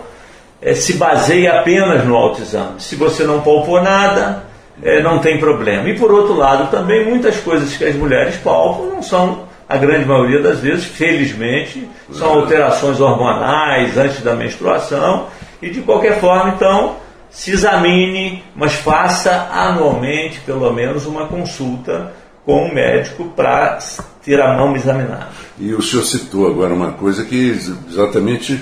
é, 0.62 0.74
se 0.74 0.94
baseia 0.94 1.60
apenas 1.60 2.04
no 2.04 2.14
autoexame. 2.14 2.80
Se 2.80 2.96
você 2.96 3.24
não 3.24 3.40
palpou 3.40 3.82
nada, 3.82 4.44
é, 4.82 5.02
não 5.02 5.18
tem 5.18 5.38
problema. 5.38 5.88
E 5.88 5.98
por 5.98 6.10
outro 6.12 6.34
lado, 6.34 6.70
também 6.70 7.04
muitas 7.04 7.38
coisas 7.40 7.76
que 7.76 7.84
as 7.84 7.94
mulheres 7.94 8.36
palpam 8.36 8.86
não 8.86 9.02
são 9.02 9.48
a 9.68 9.76
grande 9.76 10.04
maioria 10.04 10.42
das 10.42 10.58
vezes, 10.58 10.84
felizmente, 10.84 11.88
são 12.12 12.40
alterações 12.40 13.00
hormonais 13.00 13.96
antes 13.96 14.20
da 14.20 14.34
menstruação 14.34 15.28
e 15.62 15.70
de 15.70 15.80
qualquer 15.82 16.18
forma, 16.18 16.54
então, 16.56 16.96
se 17.30 17.52
examine, 17.52 18.42
mas 18.56 18.72
faça 18.72 19.48
anualmente, 19.52 20.40
pelo 20.40 20.72
menos, 20.72 21.06
uma 21.06 21.28
consulta 21.28 22.12
com 22.44 22.64
um 22.64 22.74
médico 22.74 23.26
para 23.36 23.78
ter 24.24 24.40
a 24.40 24.56
mão 24.56 24.74
examinada. 24.74 25.28
E 25.56 25.72
o 25.72 25.80
senhor 25.80 26.02
citou 26.02 26.48
agora 26.48 26.74
uma 26.74 26.92
coisa 26.92 27.24
que 27.24 27.50
exatamente 27.50 28.60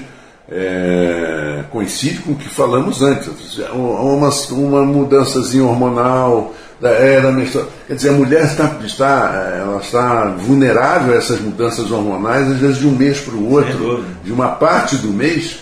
é, 0.50 1.64
coincide 1.70 2.20
com 2.20 2.32
o 2.32 2.36
que 2.36 2.48
falamos 2.48 3.02
antes. 3.02 3.58
Uma, 3.72 4.30
uma 4.52 4.84
mudançazinha 4.84 5.64
hormonal, 5.64 6.54
da 6.80 6.90
era 6.90 7.32
menstrual. 7.32 7.66
Quer 7.86 7.94
dizer, 7.94 8.10
a 8.10 8.12
mulher 8.12 8.44
está, 8.44 8.78
está, 8.84 9.54
ela 9.58 9.80
está 9.80 10.26
vulnerável 10.38 11.14
a 11.14 11.16
essas 11.16 11.40
mudanças 11.40 11.90
hormonais, 11.90 12.50
às 12.50 12.58
vezes 12.58 12.78
de 12.78 12.86
um 12.86 12.92
mês 12.92 13.20
para 13.20 13.34
o 13.34 13.52
outro, 13.52 14.04
de 14.24 14.32
uma 14.32 14.48
parte 14.48 14.96
do 14.96 15.08
mês, 15.08 15.58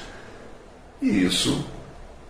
e 1.01 1.25
isso 1.25 1.65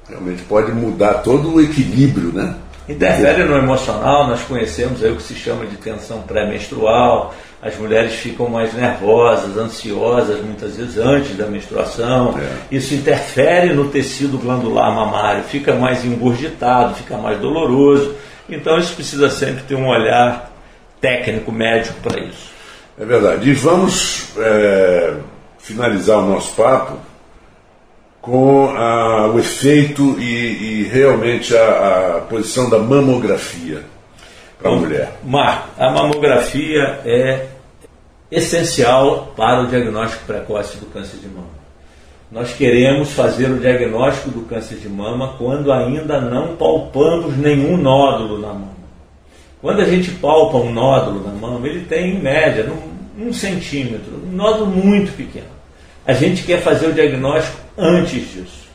realmente 0.08 0.42
pode 0.42 0.72
mudar 0.72 1.14
todo 1.14 1.54
o 1.54 1.60
equilíbrio, 1.60 2.32
né? 2.32 2.54
Interfere 2.88 3.44
no 3.44 3.56
emocional, 3.56 4.28
nós 4.28 4.42
conhecemos 4.42 5.02
aí 5.02 5.10
o 5.10 5.16
que 5.16 5.22
se 5.22 5.34
chama 5.34 5.66
de 5.66 5.76
tensão 5.76 6.22
pré-menstrual, 6.22 7.34
as 7.60 7.76
mulheres 7.76 8.14
ficam 8.14 8.48
mais 8.48 8.72
nervosas, 8.74 9.56
ansiosas, 9.56 10.40
muitas 10.40 10.76
vezes 10.76 10.96
antes 10.98 11.36
da 11.36 11.46
menstruação. 11.46 12.38
É. 12.38 12.74
Isso 12.76 12.94
interfere 12.94 13.72
no 13.72 13.88
tecido 13.88 14.38
glandular 14.38 14.94
mamário, 14.94 15.42
fica 15.42 15.74
mais 15.74 16.04
engurgitado, 16.04 16.94
fica 16.94 17.16
mais 17.16 17.40
doloroso. 17.40 18.14
Então 18.48 18.78
isso 18.78 18.94
precisa 18.94 19.28
sempre 19.30 19.64
ter 19.64 19.74
um 19.74 19.88
olhar 19.88 20.52
técnico, 21.00 21.50
médico 21.50 21.98
para 22.00 22.20
isso. 22.20 22.52
É 22.98 23.04
verdade. 23.04 23.50
E 23.50 23.52
vamos 23.52 24.28
é, 24.38 25.14
finalizar 25.58 26.18
o 26.18 26.28
nosso 26.28 26.54
papo 26.54 26.96
com 28.26 28.70
a, 28.70 29.28
o 29.28 29.38
efeito 29.38 30.18
e, 30.18 30.24
e 30.24 30.82
realmente 30.92 31.56
a, 31.56 32.16
a, 32.16 32.20
posição 32.22 32.68
da 32.68 32.76
mamografia 32.76 33.84
para 34.58 34.72
a 34.72 34.74
mulher. 34.74 35.20
Marco, 35.22 35.68
a 35.78 35.92
mamografia 35.92 37.00
é 37.04 37.46
essencial 38.28 39.32
para 39.36 39.62
o 39.62 39.68
diagnóstico 39.68 40.24
precoce 40.26 40.76
do 40.78 40.86
câncer 40.86 41.18
de 41.18 41.28
mama. 41.28 41.54
Nós 42.30 42.52
queremos 42.52 43.12
fazer 43.12 43.48
o 43.48 43.60
diagnóstico 43.60 44.30
do 44.30 44.40
câncer 44.40 44.78
de 44.78 44.88
mama 44.88 45.36
quando 45.38 45.72
ainda 45.72 46.20
não 46.20 46.56
palpamos 46.56 47.36
nenhum 47.36 47.76
nódulo 47.76 48.40
na 48.40 48.48
mama. 48.48 48.76
Quando 49.62 49.82
a 49.82 49.84
gente 49.84 50.10
palpa 50.10 50.58
um 50.58 50.72
nódulo 50.72 51.24
na 51.24 51.32
mama, 51.32 51.64
ele 51.68 51.84
tem 51.84 52.16
em 52.16 52.20
média 52.20 52.68
um, 53.16 53.28
um 53.28 53.32
centímetro, 53.32 54.20
um 54.26 54.32
nódulo 54.34 54.66
muito 54.66 55.16
pequeno. 55.16 55.46
A 56.04 56.12
gente 56.12 56.42
quer 56.42 56.60
fazer 56.60 56.88
o 56.88 56.92
diagnóstico 56.92 57.65
antes 57.76 58.32
disso. 58.32 58.66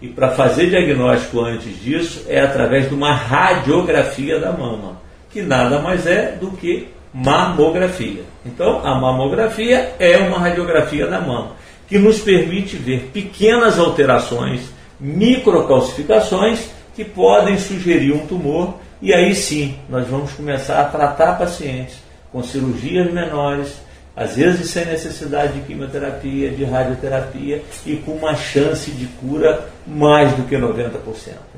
E 0.00 0.08
para 0.08 0.30
fazer 0.30 0.68
diagnóstico 0.68 1.40
antes 1.40 1.80
disso 1.82 2.24
é 2.28 2.40
através 2.40 2.88
de 2.88 2.94
uma 2.94 3.14
radiografia 3.14 4.38
da 4.38 4.52
mama, 4.52 5.00
que 5.30 5.42
nada 5.42 5.80
mais 5.80 6.06
é 6.06 6.32
do 6.32 6.50
que 6.50 6.88
mamografia. 7.12 8.22
Então, 8.44 8.86
a 8.86 8.94
mamografia 8.94 9.94
é 9.98 10.18
uma 10.18 10.38
radiografia 10.38 11.06
da 11.06 11.20
mama 11.20 11.52
que 11.88 11.98
nos 11.98 12.18
permite 12.18 12.76
ver 12.76 13.10
pequenas 13.12 13.78
alterações, 13.78 14.70
microcalcificações 15.00 16.68
que 16.94 17.04
podem 17.04 17.58
sugerir 17.58 18.12
um 18.12 18.26
tumor 18.26 18.74
e 19.00 19.12
aí 19.12 19.34
sim 19.34 19.76
nós 19.88 20.08
vamos 20.08 20.32
começar 20.32 20.80
a 20.80 20.84
tratar 20.84 21.38
pacientes 21.38 21.96
com 22.32 22.42
cirurgias 22.42 23.12
menores, 23.12 23.76
às 24.16 24.34
vezes 24.34 24.70
sem 24.70 24.86
necessidade 24.86 25.52
de 25.52 25.60
quimioterapia, 25.60 26.50
de 26.50 26.64
radioterapia 26.64 27.62
e 27.84 27.96
com 27.96 28.12
uma 28.12 28.34
chance 28.34 28.90
de 28.90 29.04
cura 29.06 29.68
mais 29.86 30.32
do 30.32 30.44
que 30.44 30.56
90%. 30.56 30.90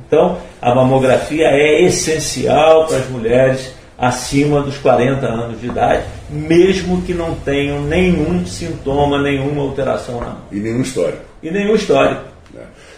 Então, 0.07 0.39
a 0.61 0.75
mamografia 0.75 1.47
é 1.47 1.85
essencial 1.85 2.87
para 2.87 2.97
as 2.97 3.09
mulheres 3.09 3.73
acima 3.97 4.61
dos 4.63 4.77
40 4.79 5.27
anos 5.27 5.61
de 5.61 5.67
idade, 5.67 6.05
mesmo 6.31 7.03
que 7.03 7.15
não 7.15 7.35
tenham 7.35 7.83
nenhum 7.83 8.45
sintoma, 8.47 9.21
nenhuma 9.21 9.63
alteração 9.63 10.21
na 10.21 10.27
mão. 10.27 10.43
E 10.51 10.57
nenhum 10.57 10.83
histórico. 10.83 11.23
E 11.43 11.51
nenhum 11.51 11.75
histórico. 11.75 12.23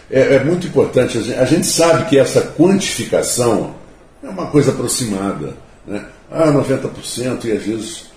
É, 0.09 0.35
é 0.35 0.43
muito 0.43 0.67
importante, 0.67 1.17
a 1.17 1.21
gente, 1.21 1.39
a 1.39 1.45
gente, 1.45 1.65
sabe 1.65 2.05
que 2.09 2.19
essa 2.19 2.41
quantificação 2.57 3.73
é 4.21 4.27
uma 4.27 4.47
coisa 4.47 4.71
aproximada. 4.71 5.53
Né? 5.87 6.03
Ah, 6.29 6.51
90% 6.51 7.45
e 7.45 7.51
às 7.51 7.63
vezes 7.63 8.10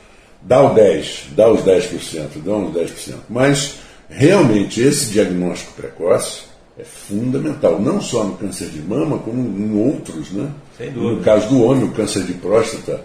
dá 0.45 0.63
o 0.63 0.75
10%, 0.75 1.35
dá 1.35 1.51
os 1.51 1.63
10%, 1.63 2.43
dá 2.45 2.53
uns 2.53 2.75
10%. 2.75 3.15
Mas 3.29 3.77
realmente 4.09 4.81
esse 4.81 5.11
diagnóstico 5.11 5.73
precoce 5.73 6.43
é 6.79 6.85
fundamental, 6.85 7.81
não 7.81 8.01
só 8.01 8.25
no 8.25 8.37
câncer 8.37 8.69
de 8.69 8.81
mama, 8.81 9.19
como 9.19 9.41
em 9.41 9.91
outros, 9.91 10.31
né? 10.31 10.51
No 10.95 11.21
caso 11.21 11.49
do 11.49 11.63
homem, 11.63 11.85
o 11.85 11.93
câncer 11.93 12.25
de 12.25 12.35
próstata, 12.35 13.01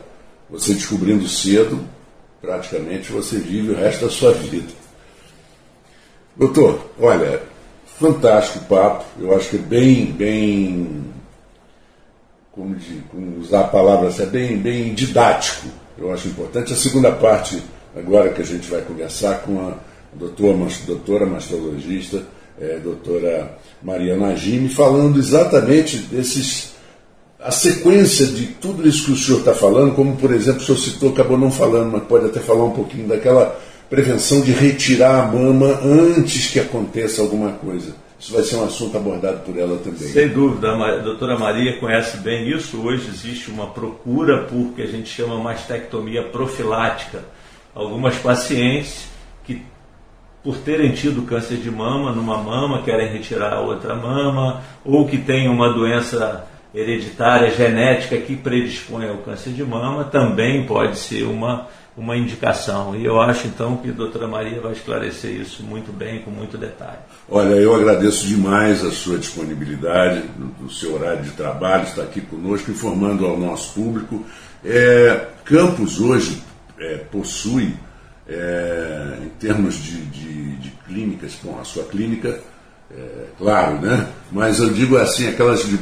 você 0.50 0.74
descobrindo 0.74 1.28
cedo, 1.28 1.80
praticamente 2.42 3.12
você 3.12 3.38
vive 3.38 3.72
o 3.72 3.76
resto 3.76 4.06
da 4.06 4.12
sua 4.12 4.34
vida. 4.34 4.74
Doutor, 6.36 6.90
olha, 7.00 7.44
fantástico 8.00 8.66
papo, 8.66 9.06
eu 9.20 9.36
acho 9.36 9.50
que 9.50 9.58
é 9.58 9.60
bem, 9.60 10.06
bem, 10.06 11.06
como, 12.52 12.76
de, 12.76 13.04
como 13.12 13.38
usar 13.40 13.62
a 13.62 13.68
palavra, 13.68 14.12
é 14.18 14.26
bem, 14.26 14.58
bem 14.58 14.94
didático, 14.96 15.68
eu 16.00 16.14
acho 16.14 16.28
importante. 16.28 16.74
A 16.74 16.78
segunda 16.78 17.12
parte, 17.12 17.62
agora 17.96 18.30
que 18.30 18.42
a 18.42 18.46
gente 18.46 18.70
vai 18.70 18.82
conversar 18.82 19.42
com 19.42 19.60
a 19.68 19.74
doutora, 20.14 20.58
doutora 20.86 21.26
mastologista, 21.26 22.24
é, 22.60 22.78
doutora 22.78 23.58
Mariana 23.82 24.28
Agime, 24.28 24.70
falando 24.70 25.18
exatamente 25.18 25.98
desses 25.98 26.74
a 27.40 27.52
sequência 27.52 28.26
de 28.26 28.48
tudo 28.48 28.86
isso 28.86 29.06
que 29.06 29.12
o 29.14 29.16
senhor 29.16 29.40
está 29.40 29.54
falando, 29.54 29.96
como 29.96 30.18
por 30.18 30.34
exemplo 30.34 30.62
o 30.62 30.66
senhor 30.66 30.78
citou, 30.78 31.12
acabou 31.12 31.38
não 31.38 31.50
falando, 31.50 31.94
mas 31.94 32.04
pode 32.04 32.26
até 32.26 32.42
falar 32.42 32.66
um 32.66 32.72
pouquinho 32.72 33.08
daquela 33.08 33.58
prevenção 33.90 34.42
de 34.42 34.52
retirar 34.52 35.24
a 35.24 35.26
mama 35.26 35.80
antes 35.82 36.48
que 36.48 36.60
aconteça 36.60 37.22
alguma 37.22 37.54
coisa. 37.54 37.94
Isso 38.20 38.34
vai 38.34 38.44
ser 38.44 38.58
um 38.58 38.66
assunto 38.66 38.98
abordado 38.98 39.40
por 39.40 39.58
ela 39.58 39.78
também. 39.78 40.00
Sem 40.00 40.28
dúvida, 40.28 40.74
a 40.74 40.98
doutora 40.98 41.40
Maria 41.40 41.78
conhece 41.80 42.18
bem 42.18 42.50
isso. 42.50 42.82
Hoje 42.82 43.08
existe 43.08 43.50
uma 43.50 43.68
procura 43.68 44.40
por 44.44 44.74
que 44.74 44.82
a 44.82 44.88
gente 44.88 45.10
chama 45.10 45.38
mastectomia 45.38 46.24
profilática. 46.24 47.24
Algumas 47.74 48.18
pacientes 48.18 49.08
que, 49.46 49.64
por 50.44 50.58
terem 50.58 50.92
tido 50.92 51.22
câncer 51.22 51.58
de 51.58 51.72
mama 51.72 52.12
numa 52.12 52.38
mama, 52.38 52.82
querem 52.82 53.08
retirar 53.08 53.54
a 53.54 53.62
outra 53.62 53.96
mama, 53.96 54.64
ou 54.84 55.08
que 55.08 55.18
têm 55.18 55.48
uma 55.48 55.72
doença 55.72 56.46
hereditária 56.76 57.50
genética 57.52 58.18
que 58.18 58.36
predispõe 58.36 59.08
ao 59.08 59.18
câncer 59.18 59.54
de 59.54 59.64
mama, 59.64 60.04
também 60.04 60.66
pode 60.66 60.98
ser 60.98 61.24
uma 61.24 61.68
uma 62.00 62.16
indicação. 62.16 62.96
E 62.96 63.06
eu 63.06 63.20
acho 63.20 63.46
então 63.48 63.78
que 63.78 63.90
a 63.90 63.94
doutora 63.94 64.28
Maria 64.28 64.62
vai 64.62 64.72
esclarecer 64.72 65.32
isso 65.32 65.62
muito 65.64 65.92
bem, 65.92 66.22
com 66.22 66.32
muito 66.32 66.58
detalhe. 66.58 67.00
Olha, 67.28 67.56
eu 67.56 67.76
agradeço 67.76 68.26
demais 68.26 68.84
a 68.86 68.92
sua 68.92 69.18
disponibilidade, 69.18 70.24
o 70.66 70.70
seu 70.70 70.96
horário 70.96 71.24
de 71.24 71.32
trabalho, 71.32 71.84
estar 71.84 72.04
aqui 72.04 72.22
conosco, 72.22 72.72
informando 72.72 73.26
ao 73.26 73.38
nosso 73.38 73.74
público. 73.74 74.26
É, 74.64 75.28
Campos 75.44 76.00
hoje 76.00 76.42
é, 76.80 76.98
possui, 77.12 77.76
é, 78.28 79.18
em 79.22 79.30
termos 79.38 79.76
de, 79.76 80.06
de, 80.06 80.56
de, 80.56 80.70
clínicas, 80.88 81.38
a 81.60 81.64
sua 81.66 81.84
clínica, 81.84 82.40
é, 82.90 83.26
claro, 83.38 83.80
né? 83.82 84.08
Mas 84.32 84.60
eu 84.60 84.70
digo 84.70 84.98
assim, 84.98 85.28
aquelas 85.28 85.64
que 85.64 85.78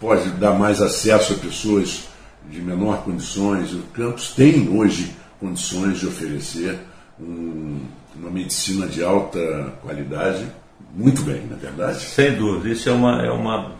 pode 0.00 0.28
dar 0.30 0.52
mais 0.52 0.80
acesso 0.80 1.32
a 1.32 1.36
pessoas 1.36 2.08
de 2.48 2.60
menor 2.60 3.02
condições. 3.02 3.72
O 3.72 3.82
Campos 3.92 4.30
tem 4.30 4.68
hoje 4.68 5.12
condições 5.40 5.98
de 5.98 6.06
oferecer 6.06 6.78
um, 7.20 7.80
uma 8.14 8.30
medicina 8.30 8.86
de 8.86 9.02
alta 9.02 9.72
qualidade 9.82 10.46
muito 10.94 11.22
bem, 11.22 11.42
na 11.46 11.56
é 11.56 11.58
verdade? 11.58 12.00
Sem 12.00 12.34
dúvida, 12.34 12.70
isso 12.70 12.88
é 12.88 12.92
uma, 12.92 13.22
é 13.22 13.30
uma 13.30 13.72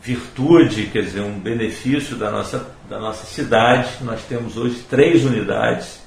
virtude, 0.00 0.86
quer 0.86 1.02
dizer, 1.02 1.20
um 1.20 1.38
benefício 1.38 2.16
da 2.16 2.30
nossa, 2.30 2.66
da 2.88 3.00
nossa 3.00 3.26
cidade. 3.26 3.88
Nós 4.02 4.22
temos 4.22 4.56
hoje 4.56 4.84
três 4.88 5.24
unidades 5.24 6.00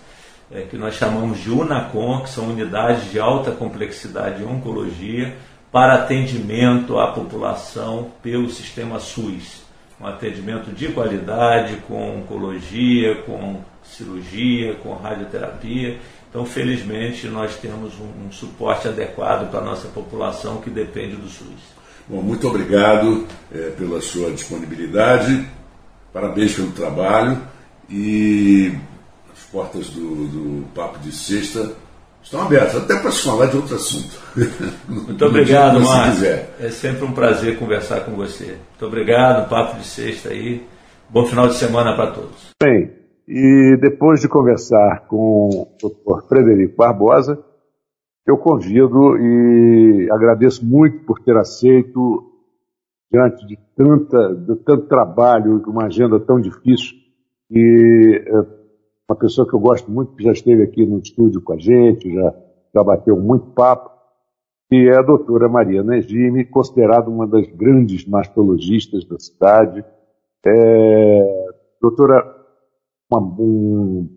é, 0.52 0.62
que 0.62 0.78
nós 0.78 0.96
chamamos 0.96 1.40
de 1.40 1.52
UNACOM, 1.52 2.22
que 2.22 2.30
são 2.30 2.46
unidades 2.50 3.12
de 3.12 3.20
alta 3.20 3.52
complexidade 3.52 4.42
em 4.42 4.46
oncologia 4.46 5.36
para 5.72 5.96
atendimento 5.96 6.98
à 6.98 7.12
população 7.12 8.12
pelo 8.24 8.50
sistema 8.50 9.00
SUS. 9.00 9.64
Um 10.00 10.08
atendimento 10.08 10.72
de 10.72 10.88
qualidade, 10.90 11.76
com 11.88 12.20
oncologia, 12.20 13.16
com 13.24 13.62
cirurgia, 13.96 14.76
com 14.76 14.94
radioterapia. 14.94 15.98
Então, 16.30 16.46
felizmente, 16.46 17.28
nós 17.28 17.56
temos 17.56 17.94
um, 18.00 18.28
um 18.28 18.32
suporte 18.32 18.88
adequado 18.88 19.50
para 19.50 19.60
a 19.60 19.64
nossa 19.64 19.88
população 19.88 20.62
que 20.62 20.70
depende 20.70 21.16
do 21.16 21.28
SUS. 21.28 21.80
Bom, 22.08 22.22
muito 22.22 22.48
obrigado 22.48 23.28
é, 23.54 23.70
pela 23.78 24.02
sua 24.02 24.32
disponibilidade, 24.32 25.46
parabéns 26.12 26.54
pelo 26.56 26.72
trabalho 26.72 27.40
e 27.88 28.74
as 29.32 29.44
portas 29.52 29.90
do, 29.90 30.28
do 30.28 30.66
Papo 30.74 31.00
de 31.00 31.12
Sexta 31.12 31.72
estão 32.24 32.42
abertas, 32.42 32.76
até 32.76 33.00
para 33.00 33.12
se 33.12 33.24
falar 33.24 33.48
de 33.48 33.58
outro 33.58 33.76
assunto. 33.76 34.20
Muito 34.88 35.26
obrigado, 35.26 35.80
Márcio. 35.80 36.28
É 36.60 36.70
sempre 36.70 37.06
um 37.06 37.12
prazer 37.12 37.58
conversar 37.58 38.02
com 38.02 38.12
você. 38.12 38.46
Muito 38.46 38.86
obrigado, 38.86 39.50
Papo 39.50 39.80
de 39.80 39.86
Sexta 39.86 40.30
aí. 40.30 40.64
Bom 41.10 41.26
final 41.26 41.48
de 41.48 41.56
semana 41.56 41.96
para 41.96 42.12
todos. 42.12 42.50
Bem, 42.62 42.99
e 43.30 43.78
depois 43.78 44.22
de 44.22 44.28
conversar 44.28 45.06
com 45.08 45.50
o 45.50 45.68
Dr. 45.80 46.28
Frederico 46.28 46.78
Barbosa, 46.78 47.38
eu 48.26 48.40
convido 48.40 49.16
e 49.20 50.10
agradeço 50.12 50.66
muito 50.66 51.06
por 51.06 51.20
ter 51.20 51.38
aceito, 51.38 52.26
diante 53.12 53.46
de, 53.46 53.56
tanta, 53.76 54.34
de 54.34 54.56
tanto 54.64 54.88
trabalho, 54.88 55.62
uma 55.68 55.86
agenda 55.86 56.20
tão 56.20 56.42
difícil, 56.42 56.98
e 57.52 58.24
é, 58.26 58.34
uma 59.08 59.16
pessoa 59.16 59.48
que 59.48 59.54
eu 59.54 59.60
gosto 59.60 59.92
muito, 59.92 60.16
que 60.16 60.24
já 60.24 60.32
esteve 60.32 60.64
aqui 60.64 60.84
no 60.84 60.98
estúdio 60.98 61.40
com 61.42 61.54
a 61.54 61.60
gente, 61.60 62.12
já, 62.12 62.34
já 62.74 62.84
bateu 62.84 63.16
muito 63.16 63.52
papo, 63.52 63.92
que 64.68 64.90
é 64.90 64.98
a 64.98 65.04
doutora 65.04 65.48
Maria 65.48 65.84
Negime, 65.84 66.46
considerada 66.46 67.08
uma 67.12 67.28
das 67.28 67.46
grandes 67.48 68.08
mastologistas 68.08 69.06
da 69.06 69.20
cidade. 69.20 69.86
É, 70.44 71.46
doutora 71.80 72.39
uma, 73.12 73.20
um, 73.20 74.08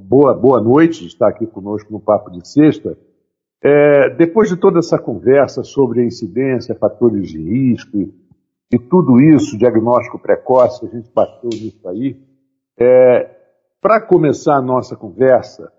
boa, 0.00 0.34
boa 0.34 0.60
noite, 0.62 1.06
estar 1.06 1.28
aqui 1.28 1.46
conosco 1.46 1.92
no 1.92 2.00
Papo 2.00 2.30
de 2.30 2.48
Sexta. 2.48 2.96
É, 3.62 4.08
depois 4.10 4.48
de 4.48 4.56
toda 4.56 4.78
essa 4.78 4.98
conversa 4.98 5.62
sobre 5.62 6.00
a 6.00 6.04
incidência, 6.04 6.74
fatores 6.74 7.28
de 7.28 7.38
risco 7.38 8.14
e 8.72 8.78
tudo 8.78 9.20
isso, 9.20 9.58
diagnóstico 9.58 10.18
precoce, 10.18 10.86
a 10.86 10.88
gente 10.88 11.10
bateu 11.12 11.50
nisso 11.50 11.86
aí, 11.86 12.18
é, 12.78 13.36
para 13.80 14.00
começar 14.00 14.56
a 14.56 14.62
nossa 14.62 14.96
conversa, 14.96 15.70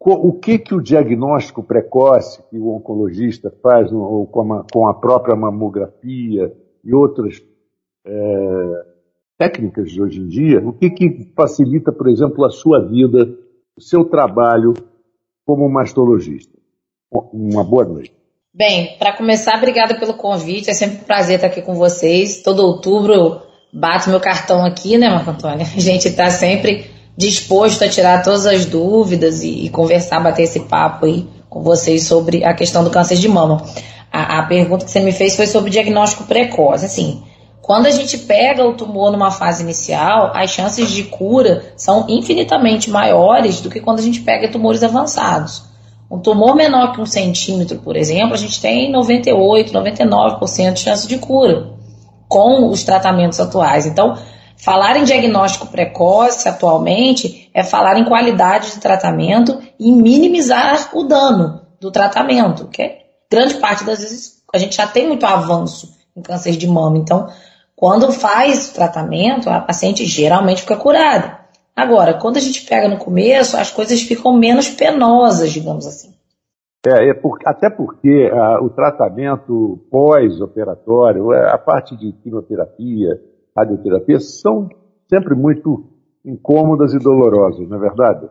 o 0.00 0.32
que, 0.32 0.58
que 0.58 0.74
o 0.74 0.80
diagnóstico 0.80 1.62
precoce 1.62 2.42
que 2.48 2.56
o 2.56 2.68
oncologista 2.68 3.50
faz 3.62 3.90
com, 3.90 4.52
a, 4.52 4.64
com 4.72 4.88
a 4.88 4.94
própria 4.94 5.34
mamografia 5.34 6.56
e 6.84 6.94
outras 6.94 7.42
é, 8.06 8.95
técnicas 9.38 9.90
de 9.90 10.02
hoje 10.02 10.20
em 10.20 10.28
dia, 10.28 10.60
o 10.60 10.72
que, 10.72 10.90
que 10.90 11.32
facilita, 11.36 11.92
por 11.92 12.08
exemplo, 12.08 12.44
a 12.44 12.50
sua 12.50 12.80
vida, 12.80 13.28
o 13.76 13.80
seu 13.80 14.04
trabalho 14.04 14.74
como 15.46 15.68
mastologista? 15.68 16.56
Uma 17.32 17.62
boa 17.62 17.84
noite. 17.84 18.12
Bem, 18.52 18.96
para 18.98 19.16
começar, 19.16 19.56
obrigada 19.58 19.98
pelo 19.98 20.14
convite. 20.14 20.70
É 20.70 20.74
sempre 20.74 20.96
um 20.96 21.04
prazer 21.04 21.36
estar 21.36 21.48
aqui 21.48 21.60
com 21.60 21.74
vocês. 21.74 22.42
Todo 22.42 22.64
outubro 22.64 23.42
bato 23.72 24.08
meu 24.08 24.18
cartão 24.18 24.64
aqui, 24.64 24.96
né, 24.96 25.10
Marco 25.10 25.30
Antônio? 25.30 25.66
A 25.76 25.80
gente 25.80 26.08
está 26.08 26.30
sempre 26.30 26.86
disposto 27.16 27.82
a 27.82 27.88
tirar 27.88 28.22
todas 28.22 28.46
as 28.46 28.66
dúvidas 28.66 29.42
e, 29.42 29.66
e, 29.66 29.68
conversar, 29.68 30.20
bater 30.20 30.44
esse 30.44 30.60
papo 30.60 31.06
aí 31.06 31.26
com 31.48 31.62
vocês 31.62 32.04
sobre 32.04 32.44
a 32.44 32.54
questão 32.54 32.82
do 32.82 32.90
câncer 32.90 33.16
de 33.16 33.28
mama. 33.28 33.62
A, 34.10 34.40
a 34.40 34.46
pergunta 34.46 34.84
que 34.84 34.90
você 34.90 35.00
me 35.00 35.12
fez 35.12 35.36
foi 35.36 35.46
sobre 35.46 35.70
diagnóstico 35.70 36.24
precoce. 36.24 36.86
Assim, 36.86 37.22
quando 37.66 37.86
a 37.86 37.90
gente 37.90 38.16
pega 38.18 38.64
o 38.64 38.74
tumor 38.74 39.10
numa 39.10 39.32
fase 39.32 39.64
inicial, 39.64 40.30
as 40.32 40.50
chances 40.50 40.88
de 40.88 41.02
cura 41.02 41.74
são 41.76 42.06
infinitamente 42.08 42.88
maiores 42.88 43.60
do 43.60 43.68
que 43.68 43.80
quando 43.80 43.98
a 43.98 44.02
gente 44.02 44.20
pega 44.20 44.48
tumores 44.48 44.84
avançados. 44.84 45.64
Um 46.08 46.20
tumor 46.20 46.54
menor 46.54 46.92
que 46.92 47.00
um 47.00 47.04
centímetro, 47.04 47.78
por 47.80 47.96
exemplo, 47.96 48.34
a 48.34 48.36
gente 48.36 48.60
tem 48.60 48.92
98, 48.92 49.72
99% 49.72 50.74
de 50.74 50.78
chance 50.78 51.08
de 51.08 51.18
cura 51.18 51.72
com 52.28 52.68
os 52.68 52.84
tratamentos 52.84 53.40
atuais. 53.40 53.84
Então, 53.84 54.16
falar 54.56 54.96
em 54.96 55.02
diagnóstico 55.02 55.66
precoce 55.66 56.48
atualmente 56.48 57.50
é 57.52 57.64
falar 57.64 57.98
em 57.98 58.04
qualidade 58.04 58.74
de 58.74 58.78
tratamento 58.78 59.60
e 59.76 59.90
minimizar 59.90 60.90
o 60.94 61.02
dano 61.02 61.62
do 61.80 61.90
tratamento, 61.90 62.68
que 62.68 62.82
é 62.82 62.98
grande 63.28 63.54
parte 63.54 63.82
das 63.82 63.98
vezes 63.98 64.36
a 64.54 64.58
gente 64.58 64.76
já 64.76 64.86
tem 64.86 65.08
muito 65.08 65.26
avanço 65.26 65.96
em 66.16 66.22
câncer 66.22 66.52
de 66.52 66.68
mama. 66.68 66.96
Então, 66.96 67.28
quando 67.76 68.10
faz 68.10 68.70
o 68.70 68.74
tratamento, 68.74 69.50
a 69.50 69.60
paciente 69.60 70.06
geralmente 70.06 70.62
fica 70.62 70.76
curada. 70.76 71.38
Agora, 71.76 72.14
quando 72.14 72.38
a 72.38 72.40
gente 72.40 72.66
pega 72.66 72.88
no 72.88 72.96
começo, 72.96 73.54
as 73.54 73.70
coisas 73.70 74.00
ficam 74.00 74.32
menos 74.32 74.70
penosas, 74.70 75.52
digamos 75.52 75.86
assim. 75.86 76.14
É, 76.86 77.10
é 77.10 77.14
por, 77.14 77.38
até 77.44 77.68
porque 77.68 78.30
ah, 78.32 78.60
o 78.62 78.70
tratamento 78.70 79.86
pós-operatório, 79.90 81.34
é, 81.34 81.52
a 81.52 81.58
parte 81.58 81.94
de 81.96 82.12
quimioterapia, 82.22 83.20
radioterapia, 83.54 84.20
são 84.20 84.70
sempre 85.06 85.34
muito 85.34 85.84
incômodas 86.24 86.94
e 86.94 86.98
dolorosas, 86.98 87.68
não 87.68 87.76
é 87.76 87.80
verdade? 87.80 88.26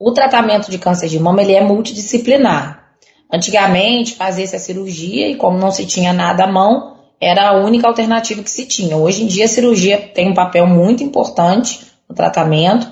O 0.00 0.12
tratamento 0.12 0.70
de 0.70 0.78
câncer 0.78 1.08
de 1.08 1.20
mama 1.20 1.42
ele 1.42 1.54
é 1.54 1.60
multidisciplinar. 1.60 2.94
Antigamente 3.30 4.16
fazia-se 4.16 4.56
a 4.56 4.58
cirurgia 4.58 5.28
e 5.28 5.36
como 5.36 5.58
não 5.58 5.70
se 5.70 5.84
tinha 5.84 6.12
nada 6.12 6.44
à 6.44 6.46
mão, 6.46 6.97
era 7.20 7.48
a 7.48 7.56
única 7.56 7.86
alternativa 7.86 8.42
que 8.42 8.50
se 8.50 8.66
tinha. 8.66 8.96
Hoje 8.96 9.22
em 9.22 9.26
dia 9.26 9.44
a 9.44 9.48
cirurgia 9.48 9.98
tem 9.98 10.28
um 10.28 10.34
papel 10.34 10.66
muito 10.66 11.02
importante 11.02 11.80
no 12.08 12.14
tratamento, 12.14 12.88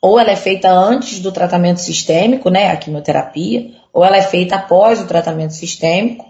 ou 0.00 0.18
ela 0.18 0.30
é 0.30 0.36
feita 0.36 0.70
antes 0.70 1.20
do 1.20 1.32
tratamento 1.32 1.78
sistêmico, 1.78 2.50
né, 2.50 2.70
a 2.70 2.76
quimioterapia, 2.76 3.70
ou 3.92 4.04
ela 4.04 4.16
é 4.16 4.22
feita 4.22 4.56
após 4.56 5.00
o 5.00 5.06
tratamento 5.06 5.54
sistêmico, 5.54 6.26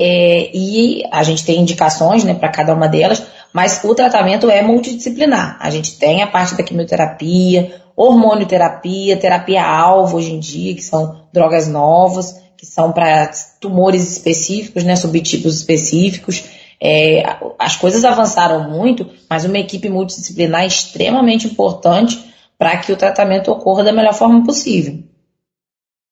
é, 0.00 0.50
e 0.54 1.02
a 1.10 1.22
gente 1.24 1.44
tem 1.44 1.60
indicações 1.60 2.22
né, 2.22 2.32
para 2.32 2.48
cada 2.48 2.72
uma 2.72 2.88
delas, 2.88 3.22
mas 3.52 3.82
o 3.82 3.94
tratamento 3.94 4.48
é 4.48 4.62
multidisciplinar. 4.62 5.56
A 5.60 5.70
gente 5.70 5.98
tem 5.98 6.22
a 6.22 6.26
parte 6.26 6.54
da 6.54 6.62
quimioterapia, 6.62 7.82
hormonioterapia, 7.96 9.16
terapia-alvo 9.16 10.16
hoje 10.16 10.32
em 10.32 10.38
dia, 10.38 10.74
que 10.74 10.82
são 10.82 11.22
drogas 11.32 11.66
novas, 11.66 12.40
que 12.56 12.64
são 12.64 12.92
para 12.92 13.30
tumores 13.60 14.12
específicos, 14.12 14.84
né, 14.84 14.94
subtipos 14.94 15.56
específicos. 15.56 16.44
É, 16.80 17.22
as 17.58 17.76
coisas 17.76 18.04
avançaram 18.04 18.70
muito, 18.70 19.06
mas 19.28 19.44
uma 19.44 19.58
equipe 19.58 19.88
multidisciplinar 19.88 20.62
é 20.62 20.66
extremamente 20.66 21.46
importante 21.48 22.28
para 22.56 22.76
que 22.78 22.92
o 22.92 22.96
tratamento 22.96 23.50
ocorra 23.50 23.84
da 23.84 23.92
melhor 23.92 24.14
forma 24.14 24.44
possível. 24.44 24.94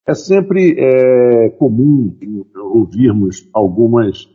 É 0.07 0.15
sempre 0.15 0.77
é, 0.79 1.51
comum 1.51 2.17
ouvirmos 2.55 3.49
algumas 3.53 4.29